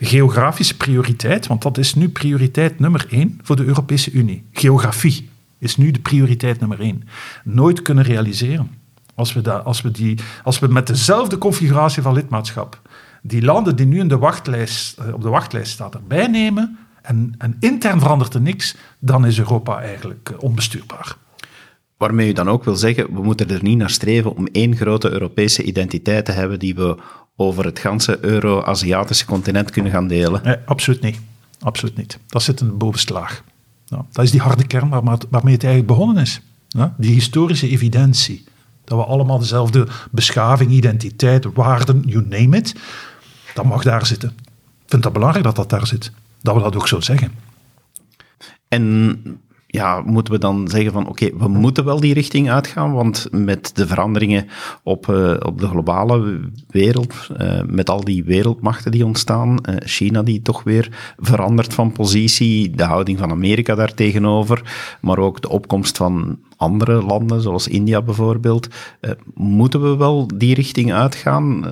geografische 0.00 0.76
prioriteit, 0.76 1.46
want 1.46 1.62
dat 1.62 1.78
is 1.78 1.94
nu 1.94 2.08
prioriteit 2.08 2.78
nummer 2.78 3.06
één 3.10 3.40
voor 3.42 3.56
de 3.56 3.64
Europese 3.64 4.10
Unie: 4.10 4.44
geografie 4.52 5.28
is 5.58 5.76
nu 5.76 5.90
de 5.90 6.00
prioriteit 6.00 6.60
nummer 6.60 6.80
één. 6.80 7.08
Nooit 7.44 7.82
kunnen 7.82 8.04
realiseren. 8.04 8.70
Als 9.14 9.32
we, 9.32 9.40
dat, 9.40 9.64
als 9.64 9.80
we, 9.80 9.90
die, 9.90 10.18
als 10.44 10.58
we 10.58 10.66
met 10.66 10.86
dezelfde 10.86 11.38
configuratie 11.38 12.02
van 12.02 12.14
lidmaatschap 12.14 12.80
die 13.22 13.42
landen 13.42 13.76
die 13.76 13.86
nu 13.86 13.98
in 13.98 14.08
de 14.08 14.18
wachtlijst, 14.18 14.98
eh, 14.98 15.14
op 15.14 15.22
de 15.22 15.28
wachtlijst 15.28 15.72
staan 15.72 15.92
erbij 15.92 16.26
nemen 16.26 16.78
en, 17.02 17.34
en 17.38 17.56
intern 17.60 18.00
verandert 18.00 18.34
er 18.34 18.40
niks, 18.40 18.76
dan 18.98 19.26
is 19.26 19.38
Europa 19.38 19.80
eigenlijk 19.80 20.30
eh, 20.30 20.42
onbestuurbaar. 20.42 21.16
Waarmee 21.96 22.28
u 22.28 22.32
dan 22.32 22.48
ook 22.48 22.64
wil 22.64 22.76
zeggen, 22.76 23.14
we 23.14 23.22
moeten 23.22 23.50
er 23.50 23.62
niet 23.62 23.78
naar 23.78 23.90
streven 23.90 24.36
om 24.36 24.46
één 24.46 24.76
grote 24.76 25.10
Europese 25.10 25.62
identiteit 25.62 26.24
te 26.24 26.32
hebben 26.32 26.58
die 26.58 26.74
we 26.74 26.96
over 27.36 27.64
het 27.64 27.78
ganse 27.78 28.18
Euro-Aziatische 28.20 29.24
continent 29.24 29.70
kunnen 29.70 29.92
gaan 29.92 30.08
delen. 30.08 30.40
Nee, 30.44 30.56
absoluut 30.64 31.00
niet. 31.00 31.20
Absoluut 31.60 31.96
niet. 31.96 32.18
Dat 32.26 32.42
zit 32.42 32.60
in 32.60 32.66
de 32.66 32.72
bovenste 32.72 33.12
laag. 33.12 33.42
Nou, 33.88 34.04
dat 34.12 34.24
is 34.24 34.30
die 34.30 34.40
harde 34.40 34.66
kern 34.66 34.88
waar, 34.88 35.02
waarmee 35.30 35.54
het 35.54 35.64
eigenlijk 35.64 35.86
begonnen 35.86 36.22
is. 36.22 36.40
Die 36.96 37.12
historische 37.12 37.68
evidentie. 37.68 38.44
Dat 38.84 38.98
we 38.98 39.04
allemaal 39.04 39.38
dezelfde 39.38 39.86
beschaving, 40.10 40.70
identiteit, 40.70 41.46
waarden, 41.54 42.02
you 42.06 42.26
name 42.28 42.56
it. 42.56 42.74
Dat 43.54 43.64
mag 43.64 43.82
daar 43.82 44.06
zitten. 44.06 44.28
Ik 44.84 44.94
vind 44.94 45.04
het 45.04 45.12
belangrijk 45.12 45.44
dat 45.44 45.56
dat 45.56 45.70
daar 45.70 45.86
zit. 45.86 46.12
Dat 46.42 46.54
we 46.54 46.60
dat 46.60 46.76
ook 46.76 46.88
zo 46.88 47.00
zeggen. 47.00 47.32
En 48.68 49.40
ja, 49.70 50.02
moeten 50.04 50.32
we 50.32 50.38
dan 50.38 50.68
zeggen 50.68 50.92
van 50.92 51.08
oké, 51.08 51.30
we 51.36 51.48
moeten 51.48 51.84
wel 51.84 52.00
die 52.00 52.14
richting 52.14 52.50
uitgaan, 52.50 52.92
want 52.92 53.26
met 53.30 53.70
de 53.74 53.86
veranderingen 53.86 54.46
op, 54.82 55.06
uh, 55.06 55.34
op 55.42 55.60
de 55.60 55.66
globale 55.66 56.40
wereld, 56.68 57.14
uh, 57.40 57.62
met 57.66 57.90
al 57.90 58.04
die 58.04 58.24
wereldmachten 58.24 58.90
die 58.90 59.04
ontstaan, 59.04 59.48
uh, 59.50 59.76
China 59.78 60.22
die 60.22 60.42
toch 60.42 60.62
weer 60.62 61.14
verandert 61.16 61.74
van 61.74 61.92
positie, 61.92 62.70
de 62.70 62.84
houding 62.84 63.18
van 63.18 63.30
Amerika 63.30 63.74
daartegenover, 63.74 64.62
maar 65.00 65.18
ook 65.18 65.42
de 65.42 65.48
opkomst 65.48 65.96
van 65.96 66.38
andere 66.56 67.02
landen, 67.02 67.40
zoals 67.40 67.68
India 67.68 68.02
bijvoorbeeld, 68.02 68.68
moeten 69.34 69.82
we 69.82 69.96
wel 69.96 70.28
die 70.34 70.54
richting 70.54 70.92
uitgaan? 70.92 71.66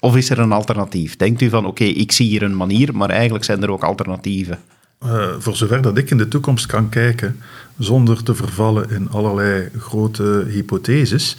of 0.00 0.16
is 0.16 0.30
er 0.30 0.38
een 0.38 0.52
alternatief? 0.52 1.16
Denkt 1.16 1.40
u 1.40 1.48
van 1.48 1.66
oké, 1.66 1.84
ik 1.84 2.12
zie 2.12 2.28
hier 2.28 2.42
een 2.42 2.56
manier, 2.56 2.96
maar 2.96 3.10
eigenlijk 3.10 3.44
zijn 3.44 3.62
er 3.62 3.70
ook 3.70 3.84
alternatieven? 3.84 4.58
Uh, 5.04 5.34
voor 5.38 5.56
zover 5.56 5.82
dat 5.82 5.98
ik 5.98 6.10
in 6.10 6.16
de 6.16 6.28
toekomst 6.28 6.66
kan 6.66 6.88
kijken, 6.88 7.40
zonder 7.78 8.22
te 8.22 8.34
vervallen 8.34 8.90
in 8.90 9.10
allerlei 9.10 9.68
grote 9.78 10.46
hypotheses, 10.48 11.36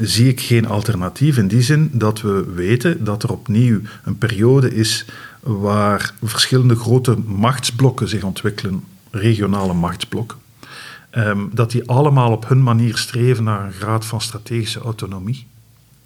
zie 0.00 0.28
ik 0.28 0.40
geen 0.40 0.66
alternatief. 0.66 1.36
In 1.36 1.48
die 1.48 1.62
zin 1.62 1.90
dat 1.92 2.20
we 2.20 2.52
weten 2.54 3.04
dat 3.04 3.22
er 3.22 3.32
opnieuw 3.32 3.80
een 4.04 4.18
periode 4.18 4.74
is 4.74 5.04
waar 5.40 6.14
verschillende 6.22 6.76
grote 6.76 7.16
machtsblokken 7.26 8.08
zich 8.08 8.22
ontwikkelen, 8.22 8.84
regionale 9.10 9.74
machtsblokken. 9.74 10.38
Um, 11.12 11.50
dat 11.52 11.70
die 11.70 11.88
allemaal 11.88 12.32
op 12.32 12.48
hun 12.48 12.62
manier 12.62 12.96
streven 12.96 13.44
naar 13.44 13.64
een 13.64 13.72
graad 13.72 14.04
van 14.04 14.20
strategische 14.20 14.80
autonomie. 14.80 15.46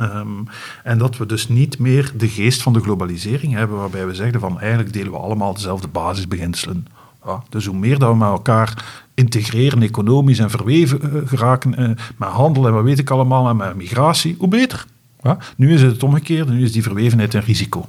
Um, 0.00 0.46
en 0.84 0.98
dat 0.98 1.16
we 1.16 1.26
dus 1.26 1.48
niet 1.48 1.78
meer 1.78 2.12
de 2.16 2.28
geest 2.28 2.62
van 2.62 2.72
de 2.72 2.80
globalisering 2.80 3.52
hebben, 3.52 3.76
waarbij 3.76 4.06
we 4.06 4.14
zeggen 4.14 4.40
van 4.40 4.60
eigenlijk 4.60 4.92
delen 4.92 5.10
we 5.12 5.18
allemaal 5.18 5.54
dezelfde 5.54 5.88
basisbeginselen. 5.88 6.86
Ja, 7.24 7.42
dus 7.48 7.66
hoe 7.66 7.76
meer 7.76 7.98
dat 7.98 8.10
we 8.10 8.16
met 8.16 8.28
elkaar 8.28 8.84
integreren, 9.14 9.82
economisch 9.82 10.38
en 10.38 10.50
verweven 10.50 11.00
uh, 11.02 11.22
geraken, 11.24 11.80
uh, 11.80 11.88
met 12.16 12.28
handel 12.28 12.66
en 12.66 12.72
wat 12.72 12.84
weet 12.84 12.98
ik 12.98 13.10
allemaal, 13.10 13.48
en 13.48 13.56
met 13.56 13.76
migratie, 13.76 14.36
hoe 14.38 14.48
beter. 14.48 14.86
Ja, 15.22 15.38
nu 15.56 15.72
is 15.74 15.82
het 15.82 15.92
het 15.92 16.02
omgekeerde, 16.02 16.52
nu 16.52 16.62
is 16.62 16.72
die 16.72 16.82
verwevenheid 16.82 17.34
een 17.34 17.40
risico. 17.40 17.88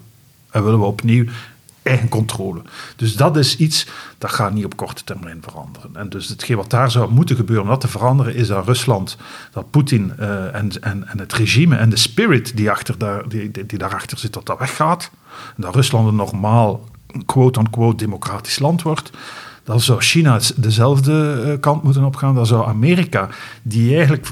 En 0.50 0.64
willen 0.64 0.80
we 0.80 0.86
opnieuw 0.86 1.26
eigen 1.84 2.10
controle. 2.10 2.62
Dus 2.96 3.16
dat 3.16 3.38
is 3.38 3.58
iets 3.58 3.88
dat 4.18 4.32
gaat 4.32 4.54
niet 4.54 4.66
op 4.66 4.76
korte 4.76 5.04
termijn 5.04 5.42
veranderen. 5.42 5.96
En 5.96 6.10
dus 6.10 6.28
hetgeen 6.28 6.56
wat 6.58 6.70
daar 6.70 6.92
zou 6.92 7.12
moeten 7.12 7.36
gebeuren 7.36 7.64
om 7.64 7.70
dat 7.70 7.82
te 7.82 7.88
veranderen, 7.88 8.36
is 8.36 8.48
dat 8.48 8.66
Rusland, 8.66 9.18
dat 9.52 9.72
Poetin 9.72 10.14
uh, 10.20 10.56
en, 10.56 10.82
en, 10.82 11.08
en 11.08 11.20
het 11.20 11.34
regime 11.34 11.76
en 11.76 11.90
de 11.90 11.98
spirit 11.98 12.58
die, 12.58 12.72
achter 12.72 12.98
daar, 12.98 13.30
die, 13.30 13.52
die, 13.52 13.66
die 13.66 13.78
daarachter 13.78 14.18
zit, 14.18 14.34
dat 14.34 14.46
dat 14.46 14.60
weggaat. 14.60 15.12
En 15.56 15.62
dat 15.62 15.76
Rusland 15.76 16.08
een 16.08 16.16
normaal, 16.16 16.90
quote-unquote, 17.26 17.96
democratisch 17.96 18.60
land 18.60 18.82
wordt. 18.82 19.12
Dan 19.72 19.80
zou 19.80 20.02
China 20.02 20.40
dezelfde 20.56 21.44
eh, 21.46 21.60
kant 21.60 21.84
moeten 21.84 22.04
opgaan. 22.04 22.36
Dan 22.36 22.46
zou 22.46 22.68
Amerika, 22.68 23.30
die 23.62 23.96
eigenlijk 23.96 24.28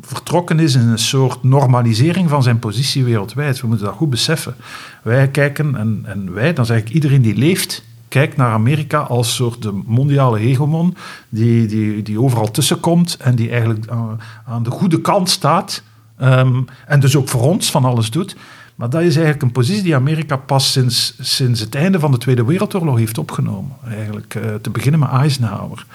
vertrokken 0.00 0.58
is 0.58 0.74
in 0.74 0.88
een 0.88 0.98
soort 0.98 1.42
normalisering 1.42 2.28
van 2.28 2.42
zijn 2.42 2.58
positie 2.58 3.04
wereldwijd. 3.04 3.60
We 3.60 3.66
moeten 3.66 3.86
dat 3.86 3.94
goed 3.94 4.10
beseffen. 4.10 4.54
Wij 5.02 5.28
kijken, 5.28 5.76
en, 5.76 6.02
en 6.04 6.32
wij, 6.32 6.52
dan 6.52 6.66
zeg 6.66 6.78
ik 6.78 6.90
iedereen 6.90 7.22
die 7.22 7.36
leeft, 7.36 7.84
kijkt 8.08 8.36
naar 8.36 8.52
Amerika 8.52 8.98
als 8.98 9.34
soort 9.34 9.62
de 9.62 9.82
mondiale 9.86 10.38
hegemon, 10.38 10.96
die, 11.28 11.66
die, 11.66 12.02
die 12.02 12.20
overal 12.20 12.50
tussenkomt 12.50 13.16
en 13.16 13.34
die 13.34 13.50
eigenlijk 13.50 13.88
aan, 13.88 14.20
aan 14.46 14.62
de 14.62 14.70
goede 14.70 15.00
kant 15.00 15.30
staat. 15.30 15.82
Ehm, 16.16 16.62
en 16.86 17.00
dus 17.00 17.16
ook 17.16 17.28
voor 17.28 17.42
ons 17.42 17.70
van 17.70 17.84
alles 17.84 18.10
doet. 18.10 18.36
Maar 18.78 18.90
dat 18.90 19.02
is 19.02 19.14
eigenlijk 19.14 19.42
een 19.42 19.52
positie 19.52 19.82
die 19.82 19.94
Amerika 19.94 20.36
pas 20.36 20.72
sinds, 20.72 21.14
sinds 21.20 21.60
het 21.60 21.74
einde 21.74 21.98
van 21.98 22.10
de 22.10 22.18
Tweede 22.18 22.44
Wereldoorlog 22.44 22.98
heeft 22.98 23.18
opgenomen. 23.18 23.76
Eigenlijk 23.88 24.34
uh, 24.34 24.54
te 24.54 24.70
beginnen 24.70 25.00
met 25.00 25.10
Eisenhower. 25.10 25.86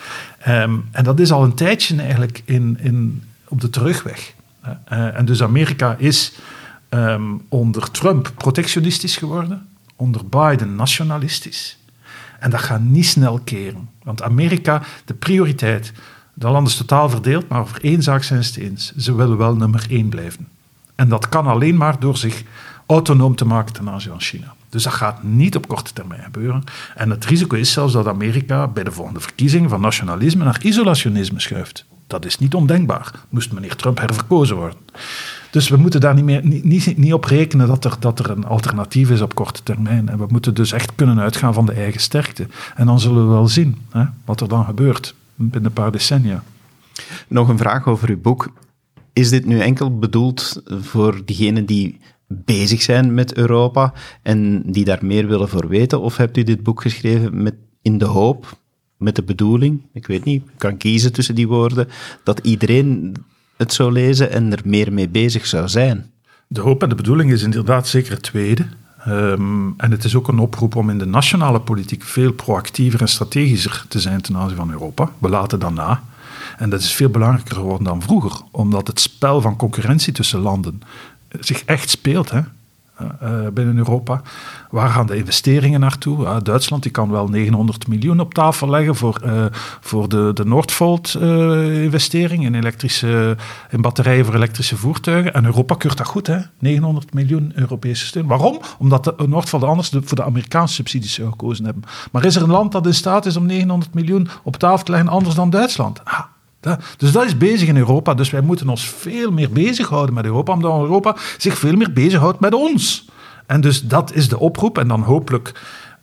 Um, 0.47 0.85
en 0.91 1.03
dat 1.03 1.19
is 1.19 1.31
al 1.31 1.43
een 1.43 1.53
tijdje 1.53 2.01
eigenlijk 2.01 2.41
in, 2.45 2.77
in, 2.81 3.23
op 3.47 3.61
de 3.61 3.69
terugweg. 3.69 4.33
Uh, 4.65 5.17
en 5.17 5.25
dus 5.25 5.43
Amerika 5.43 5.95
is 5.97 6.33
um, 6.89 7.41
onder 7.49 7.91
Trump 7.91 8.31
protectionistisch 8.37 9.17
geworden, 9.17 9.67
onder 9.95 10.21
Biden 10.25 10.75
nationalistisch. 10.75 11.77
En 12.39 12.49
dat 12.49 12.61
gaat 12.61 12.81
niet 12.81 13.07
snel 13.07 13.39
keren. 13.43 13.89
Want 14.03 14.21
Amerika, 14.21 14.81
de 15.05 15.13
prioriteit, 15.13 15.93
dat 16.33 16.51
land 16.51 16.67
is 16.67 16.75
totaal 16.75 17.09
verdeeld, 17.09 17.47
maar 17.47 17.61
over 17.61 17.83
één 17.83 18.03
zaak 18.03 18.23
zijn 18.23 18.43
ze 18.43 18.53
het 18.53 18.69
eens. 18.69 18.95
Ze 18.95 19.15
willen 19.15 19.37
wel 19.37 19.55
nummer 19.55 19.85
één 19.89 20.09
blijven. 20.09 20.47
En 20.95 21.09
dat 21.09 21.29
kan 21.29 21.45
alleen 21.45 21.77
maar 21.77 21.99
door 21.99 22.17
zich 22.17 22.43
autonoom 22.93 23.35
te 23.35 23.45
maken 23.45 23.73
ten 23.73 23.89
aanzien 23.89 24.11
van 24.11 24.21
China. 24.21 24.53
Dus 24.69 24.83
dat 24.83 24.93
gaat 24.93 25.23
niet 25.23 25.55
op 25.55 25.67
korte 25.67 25.93
termijn 25.93 26.23
gebeuren. 26.23 26.63
En 26.95 27.09
het 27.09 27.25
risico 27.25 27.55
is 27.55 27.71
zelfs 27.71 27.93
dat 27.93 28.07
Amerika 28.07 28.67
bij 28.67 28.83
de 28.83 28.91
volgende 28.91 29.19
verkiezing 29.19 29.69
van 29.69 29.81
nationalisme 29.81 30.43
naar 30.43 30.63
isolationisme 30.63 31.39
schuift. 31.39 31.85
Dat 32.07 32.25
is 32.25 32.37
niet 32.37 32.53
ondenkbaar, 32.53 33.11
moest 33.29 33.51
meneer 33.51 33.75
Trump 33.75 33.99
herverkozen 33.99 34.55
worden. 34.55 34.77
Dus 35.51 35.69
we 35.69 35.77
moeten 35.77 36.01
daar 36.01 36.13
niet, 36.13 36.23
meer, 36.23 36.45
niet, 36.45 36.63
niet, 36.63 36.97
niet 36.97 37.13
op 37.13 37.23
rekenen 37.23 37.67
dat 37.67 37.85
er, 37.85 37.95
dat 37.99 38.19
er 38.19 38.29
een 38.29 38.45
alternatief 38.45 39.09
is 39.09 39.21
op 39.21 39.35
korte 39.35 39.63
termijn. 39.63 40.09
En 40.09 40.17
we 40.17 40.25
moeten 40.29 40.53
dus 40.53 40.71
echt 40.71 40.91
kunnen 40.95 41.19
uitgaan 41.19 41.53
van 41.53 41.65
de 41.65 41.71
eigen 41.71 42.01
sterkte. 42.01 42.47
En 42.75 42.85
dan 42.85 42.99
zullen 42.99 43.27
we 43.27 43.33
wel 43.33 43.47
zien 43.47 43.77
hè, 43.91 44.03
wat 44.25 44.41
er 44.41 44.47
dan 44.47 44.65
gebeurt 44.65 45.15
binnen 45.35 45.65
een 45.65 45.73
paar 45.73 45.91
decennia. 45.91 46.43
Nog 47.27 47.47
een 47.47 47.57
vraag 47.57 47.87
over 47.87 48.09
uw 48.09 48.21
boek. 48.21 48.51
Is 49.13 49.29
dit 49.29 49.45
nu 49.45 49.59
enkel 49.59 49.97
bedoeld 49.97 50.61
voor 50.81 51.21
diegenen 51.25 51.65
die 51.65 51.99
bezig 52.45 52.81
zijn 52.81 53.13
met 53.13 53.33
Europa 53.33 53.93
en 54.21 54.63
die 54.71 54.85
daar 54.85 55.05
meer 55.05 55.27
willen 55.27 55.49
voor 55.49 55.67
weten? 55.67 56.01
Of 56.01 56.17
hebt 56.17 56.37
u 56.37 56.43
dit 56.43 56.63
boek 56.63 56.81
geschreven 56.81 57.43
met, 57.43 57.55
in 57.81 57.97
de 57.97 58.05
hoop, 58.05 58.57
met 58.97 59.15
de 59.15 59.23
bedoeling, 59.23 59.81
ik 59.93 60.07
weet 60.07 60.23
niet, 60.23 60.43
ik 60.43 60.57
kan 60.57 60.77
kiezen 60.77 61.13
tussen 61.13 61.35
die 61.35 61.47
woorden, 61.47 61.87
dat 62.23 62.39
iedereen 62.39 63.15
het 63.57 63.73
zou 63.73 63.91
lezen 63.91 64.31
en 64.31 64.51
er 64.51 64.61
meer 64.65 64.93
mee 64.93 65.09
bezig 65.09 65.45
zou 65.45 65.67
zijn? 65.67 66.11
De 66.47 66.61
hoop 66.61 66.83
en 66.83 66.89
de 66.89 66.95
bedoeling 66.95 67.31
is 67.31 67.43
inderdaad 67.43 67.87
zeker 67.87 68.11
het 68.11 68.23
tweede. 68.23 68.65
Um, 69.07 69.73
en 69.77 69.91
het 69.91 70.03
is 70.03 70.15
ook 70.15 70.27
een 70.27 70.39
oproep 70.39 70.75
om 70.75 70.89
in 70.89 70.97
de 70.97 71.05
nationale 71.05 71.61
politiek 71.61 72.03
veel 72.03 72.33
proactiever 72.33 73.01
en 73.01 73.07
strategischer 73.07 73.85
te 73.87 73.99
zijn 73.99 74.21
ten 74.21 74.37
aanzien 74.37 74.57
van 74.57 74.71
Europa. 74.71 75.11
We 75.17 75.29
laten 75.29 75.59
dan 75.59 75.73
na. 75.73 76.03
En 76.57 76.69
dat 76.69 76.79
is 76.79 76.93
veel 76.93 77.09
belangrijker 77.09 77.55
geworden 77.55 77.83
dan 77.83 78.01
vroeger, 78.01 78.41
omdat 78.51 78.87
het 78.87 78.99
spel 78.99 79.41
van 79.41 79.55
concurrentie 79.55 80.13
tussen 80.13 80.39
landen 80.39 80.81
zich 81.39 81.63
echt 81.65 81.89
speelt. 81.89 82.31
Hè? 82.31 82.41
Uh, 83.01 83.47
binnen 83.53 83.77
Europa. 83.77 84.21
Waar 84.69 84.89
gaan 84.89 85.05
de 85.05 85.15
investeringen 85.15 85.79
naartoe? 85.79 86.23
Uh, 86.23 86.37
Duitsland 86.43 86.83
die 86.83 86.91
kan 86.91 87.11
wel 87.11 87.27
900 87.27 87.87
miljoen 87.87 88.19
op 88.19 88.33
tafel 88.33 88.69
leggen 88.69 88.95
voor, 88.95 89.21
uh, 89.25 89.45
voor 89.81 90.09
de, 90.09 90.31
de 90.33 90.45
Noordvolt-investering 90.45 92.45
in, 92.45 92.55
elektrische, 92.55 93.37
in 93.69 93.81
batterijen 93.81 94.25
voor 94.25 94.35
elektrische 94.35 94.77
voertuigen. 94.77 95.33
En 95.33 95.45
Europa 95.45 95.75
keurt 95.75 95.97
dat 95.97 96.07
goed, 96.07 96.27
hè? 96.27 96.37
900 96.59 97.13
miljoen 97.13 97.51
Europese 97.55 98.05
steun. 98.05 98.27
Waarom? 98.27 98.59
Omdat 98.77 99.03
de 99.03 99.15
Noordvolt 99.27 99.63
anders 99.63 99.89
de, 99.89 100.01
voor 100.03 100.17
de 100.17 100.23
Amerikaanse 100.23 100.73
subsidies 100.73 101.13
zou 101.13 101.29
gekozen 101.29 101.65
hebben. 101.65 101.83
Maar 102.11 102.25
is 102.25 102.35
er 102.35 102.43
een 102.43 102.49
land 102.49 102.71
dat 102.71 102.85
in 102.85 102.93
staat 102.93 103.25
is 103.25 103.37
om 103.37 103.45
900 103.45 103.93
miljoen 103.93 104.27
op 104.43 104.55
tafel 104.55 104.85
te 104.85 104.91
leggen 104.91 105.09
anders 105.09 105.35
dan 105.35 105.49
Duitsland? 105.49 106.03
Ah, 106.03 106.19
dus 106.97 107.11
dat 107.11 107.25
is 107.25 107.37
bezig 107.37 107.67
in 107.67 107.77
Europa. 107.77 108.13
Dus 108.13 108.29
wij 108.29 108.41
moeten 108.41 108.69
ons 108.69 108.89
veel 108.89 109.31
meer 109.31 109.49
bezighouden 109.49 110.15
met 110.15 110.25
Europa, 110.25 110.53
omdat 110.53 110.81
Europa 110.81 111.15
zich 111.37 111.57
veel 111.57 111.75
meer 111.75 111.93
bezighoudt 111.93 112.39
met 112.39 112.53
ons. 112.53 113.09
En 113.45 113.61
dus 113.61 113.81
dat 113.81 114.13
is 114.13 114.29
de 114.29 114.39
oproep. 114.39 114.77
En 114.77 114.87
dan 114.87 115.01
hopelijk 115.01 115.51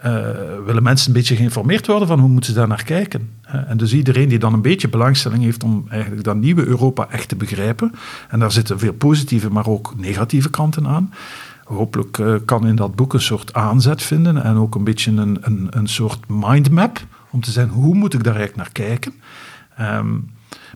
uh, 0.06 0.28
willen 0.64 0.82
mensen 0.82 1.08
een 1.08 1.12
beetje 1.14 1.36
geïnformeerd 1.36 1.86
worden 1.86 2.08
van 2.08 2.18
hoe 2.18 2.28
moeten 2.28 2.52
ze 2.52 2.58
daar 2.58 2.68
naar 2.68 2.84
kijken. 2.84 3.30
En 3.42 3.76
dus 3.76 3.92
iedereen 3.92 4.28
die 4.28 4.38
dan 4.38 4.52
een 4.52 4.62
beetje 4.62 4.88
belangstelling 4.88 5.42
heeft 5.42 5.62
om 5.62 5.84
eigenlijk 5.88 6.24
dat 6.24 6.36
nieuwe 6.36 6.66
Europa 6.66 7.08
echt 7.10 7.28
te 7.28 7.36
begrijpen. 7.36 7.92
En 8.28 8.38
daar 8.38 8.52
zitten 8.52 8.78
veel 8.78 8.92
positieve, 8.92 9.50
maar 9.50 9.66
ook 9.66 9.94
negatieve 9.96 10.50
kanten 10.50 10.86
aan. 10.86 11.12
Hopelijk 11.64 12.18
uh, 12.18 12.34
kan 12.44 12.66
in 12.66 12.76
dat 12.76 12.94
boek 12.94 13.14
een 13.14 13.20
soort 13.20 13.54
aanzet 13.54 14.02
vinden 14.02 14.42
en 14.42 14.56
ook 14.56 14.74
een 14.74 14.84
beetje 14.84 15.10
een, 15.10 15.38
een, 15.40 15.66
een 15.70 15.88
soort 15.88 16.28
mindmap 16.28 17.00
om 17.30 17.40
te 17.40 17.50
zeggen 17.50 17.72
hoe 17.72 17.94
moet 17.94 18.14
ik 18.14 18.24
daar 18.24 18.36
eigenlijk 18.36 18.74
naar 18.74 18.86
kijken. 18.86 19.12
Um, 19.80 20.30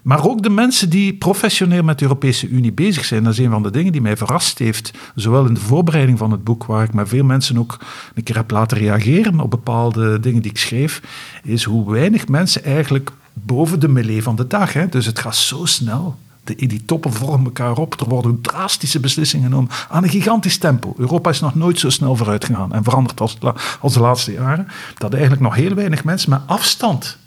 maar 0.04 0.24
ook 0.24 0.42
de 0.42 0.50
mensen 0.50 0.90
die 0.90 1.14
professioneel 1.14 1.82
met 1.82 1.98
de 1.98 2.04
Europese 2.04 2.48
Unie 2.48 2.72
bezig 2.72 3.04
zijn. 3.04 3.24
Dat 3.24 3.32
is 3.32 3.38
een 3.38 3.50
van 3.50 3.62
de 3.62 3.70
dingen 3.70 3.92
die 3.92 4.00
mij 4.00 4.16
verrast 4.16 4.58
heeft. 4.58 4.90
Zowel 5.14 5.46
in 5.46 5.54
de 5.54 5.60
voorbereiding 5.60 6.18
van 6.18 6.30
het 6.30 6.44
boek, 6.44 6.64
waar 6.64 6.84
ik 6.84 6.94
met 6.94 7.08
veel 7.08 7.24
mensen 7.24 7.58
ook 7.58 7.78
een 8.14 8.22
keer 8.22 8.36
heb 8.36 8.50
laten 8.50 8.78
reageren 8.78 9.40
op 9.40 9.50
bepaalde 9.50 10.20
dingen 10.20 10.42
die 10.42 10.50
ik 10.50 10.58
schreef, 10.58 11.02
is 11.42 11.64
hoe 11.64 11.90
weinig 11.90 12.28
mensen 12.28 12.64
eigenlijk 12.64 13.12
boven 13.32 13.80
de 13.80 13.88
melee 13.88 14.22
van 14.22 14.36
de 14.36 14.46
dag. 14.46 14.72
Hè. 14.72 14.88
Dus 14.88 15.06
het 15.06 15.18
gaat 15.18 15.36
zo 15.36 15.64
snel. 15.64 16.16
De, 16.44 16.54
die 16.54 16.84
toppen 16.84 17.12
vormen 17.12 17.44
elkaar 17.44 17.76
op. 17.76 18.00
Er 18.00 18.08
worden 18.08 18.40
drastische 18.40 19.00
beslissingen 19.00 19.48
genomen 19.48 19.70
aan 19.88 20.02
een 20.02 20.08
gigantisch 20.08 20.58
tempo. 20.58 20.94
Europa 20.96 21.30
is 21.30 21.40
nog 21.40 21.54
nooit 21.54 21.78
zo 21.78 21.90
snel 21.90 22.16
vooruit 22.16 22.44
gegaan 22.44 22.72
en 22.72 22.84
veranderd 22.84 23.20
als, 23.20 23.38
als 23.80 23.92
de 23.92 24.00
laatste 24.00 24.32
jaren. 24.32 24.68
Dat 24.98 25.12
eigenlijk 25.12 25.42
nog 25.42 25.54
heel 25.54 25.74
weinig 25.74 26.04
mensen 26.04 26.30
met 26.30 26.40
afstand 26.46 27.18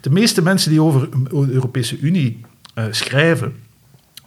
de 0.00 0.10
meeste 0.10 0.42
mensen 0.42 0.70
die 0.70 0.82
over 0.82 1.08
de 1.10 1.52
Europese 1.52 1.98
Unie 1.98 2.40
uh, 2.74 2.84
schrijven 2.90 3.54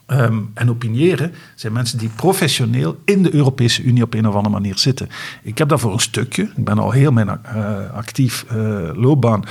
um, 0.06 0.50
en 0.54 0.70
opiniëren, 0.70 1.32
zijn 1.54 1.72
mensen 1.72 1.98
die 1.98 2.08
professioneel 2.08 3.00
in 3.04 3.22
de 3.22 3.34
Europese 3.34 3.82
Unie 3.82 4.02
op 4.02 4.14
een 4.14 4.28
of 4.28 4.34
andere 4.34 4.54
manier 4.54 4.78
zitten. 4.78 5.08
Ik 5.42 5.58
heb 5.58 5.68
daarvoor 5.68 5.92
een 5.92 6.00
stukje, 6.00 6.42
ik 6.56 6.64
ben 6.64 6.78
al 6.78 6.90
heel 6.90 7.12
mijn 7.12 7.28
uh, 7.28 7.90
actief 7.92 8.44
uh, 8.52 8.90
loopbaan 8.94 9.44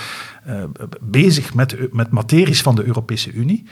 bezig 1.02 1.54
met, 1.54 1.94
met 1.94 2.10
materies 2.10 2.62
van 2.62 2.76
de 2.76 2.84
Europese 2.84 3.32
Unie. 3.32 3.66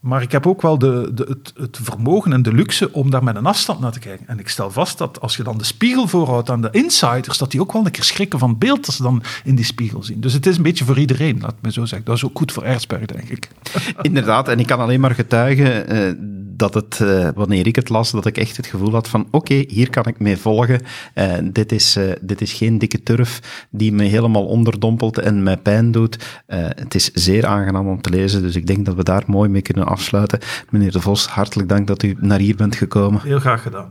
Maar 0.00 0.22
ik 0.22 0.32
heb 0.32 0.46
ook 0.46 0.62
wel 0.62 0.78
de, 0.78 1.10
de, 1.14 1.24
het, 1.28 1.52
het, 1.56 1.78
vermogen 1.82 2.32
en 2.32 2.42
de 2.42 2.52
luxe 2.52 2.92
om 2.92 3.10
daar 3.10 3.24
met 3.24 3.36
een 3.36 3.46
afstand 3.46 3.80
naar 3.80 3.92
te 3.92 3.98
kijken. 3.98 4.28
En 4.28 4.38
ik 4.38 4.48
stel 4.48 4.70
vast 4.70 4.98
dat 4.98 5.20
als 5.20 5.36
je 5.36 5.42
dan 5.42 5.58
de 5.58 5.64
spiegel 5.64 6.08
voorhoudt 6.08 6.50
aan 6.50 6.62
de 6.62 6.68
insiders, 6.70 7.38
dat 7.38 7.50
die 7.50 7.60
ook 7.60 7.72
wel 7.72 7.84
een 7.84 7.90
keer 7.90 8.04
schrikken 8.04 8.38
van 8.38 8.48
het 8.48 8.58
beeld 8.58 8.86
dat 8.86 8.94
ze 8.94 9.02
dan 9.02 9.22
in 9.44 9.54
die 9.54 9.64
spiegel 9.64 10.02
zien. 10.02 10.20
Dus 10.20 10.32
het 10.32 10.46
is 10.46 10.56
een 10.56 10.62
beetje 10.62 10.84
voor 10.84 10.98
iedereen, 10.98 11.40
laat 11.40 11.54
me 11.60 11.72
zo 11.72 11.84
zeggen. 11.84 12.06
Dat 12.06 12.16
is 12.16 12.24
ook 12.24 12.38
goed 12.38 12.52
voor 12.52 12.62
Erzberg, 12.62 13.06
denk 13.06 13.28
ik. 13.28 13.48
Inderdaad, 14.02 14.48
en 14.48 14.58
ik 14.58 14.66
kan 14.66 14.78
alleen 14.78 15.00
maar 15.00 15.14
getuigen 15.14 15.94
uh, 15.94 16.12
dat 16.58 16.74
het, 16.74 16.98
uh, 17.02 17.28
wanneer 17.34 17.66
ik 17.66 17.76
het 17.76 17.88
las, 17.88 18.10
dat 18.10 18.26
ik 18.26 18.38
echt 18.38 18.56
het 18.56 18.66
gevoel 18.66 18.92
had 18.92 19.08
van 19.08 19.28
oké, 19.30 19.64
hier 19.68 19.90
kan 19.90 20.04
ik 20.04 20.18
mee 20.18 20.36
volgen. 20.36 20.80
Uh, 21.14 21.32
dit, 21.44 21.72
is, 21.72 21.98
dit 22.20 22.40
is 22.40 22.52
geen 22.52 22.78
dikke 22.78 23.02
turf 23.02 23.66
die 23.70 23.92
me 23.92 24.04
helemaal 24.04 24.46
onderdompelt 24.46 25.18
en 25.18 25.42
mij 25.42 25.56
pijn 25.56 25.90
doet. 25.90 26.42
het 26.46 26.94
is 26.94 27.10
zeer 27.12 27.46
aangenaam 27.46 27.88
om 27.88 28.00
te 28.00 28.10
lezen, 28.10 28.42
dus 28.42 28.56
ik 28.56 28.66
denk 28.66 28.86
dat 28.86 28.94
we 28.94 29.04
daar 29.04 29.22
mooi 29.26 29.48
mee 29.48 29.62
kunnen 29.62 29.86
afsluiten. 29.86 30.38
Meneer 30.70 30.92
De 30.92 31.00
Vos, 31.00 31.26
hartelijk 31.26 31.68
dank 31.68 31.86
dat 31.86 32.02
u 32.02 32.16
naar 32.20 32.38
hier 32.38 32.56
bent 32.56 32.76
gekomen. 32.76 33.20
Heel 33.22 33.40
graag 33.40 33.62
gedaan. 33.62 33.90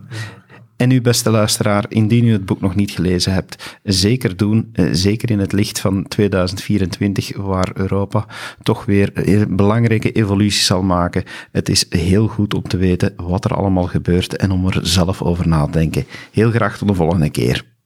En 0.78 0.92
u, 0.92 1.02
beste 1.02 1.30
luisteraar, 1.30 1.86
indien 1.90 2.26
u 2.26 2.32
het 2.32 2.46
boek 2.46 2.62
nog 2.62 2.76
niet 2.76 2.92
gelezen 2.92 3.34
hebt, 3.34 3.80
zeker 3.84 4.38
doen. 4.38 4.70
Eh, 4.74 4.86
zeker 4.92 5.32
in 5.32 5.40
het 5.40 5.52
licht 5.52 5.80
van 5.80 6.08
2024, 6.08 7.38
waar 7.38 7.72
Europa 7.74 8.26
toch 8.64 8.86
weer 8.86 9.12
een 9.14 9.56
belangrijke 9.56 10.12
evolutie 10.12 10.64
zal 10.64 10.84
maken. 10.84 11.24
Het 11.52 11.70
is 11.70 11.86
heel 11.90 12.28
goed 12.28 12.54
om 12.54 12.62
te 12.62 12.78
weten 12.78 13.14
wat 13.16 13.46
er 13.46 13.54
allemaal 13.54 13.88
gebeurt 13.88 14.36
en 14.36 14.52
om 14.52 14.68
er 14.68 14.80
zelf 14.82 15.22
over 15.22 15.48
na 15.48 15.66
te 15.66 15.72
denken. 15.72 16.06
Heel 16.32 16.52
graag 16.52 16.78
tot 16.78 16.88
de 16.88 16.94
volgende 16.94 17.30
keer. 17.30 17.77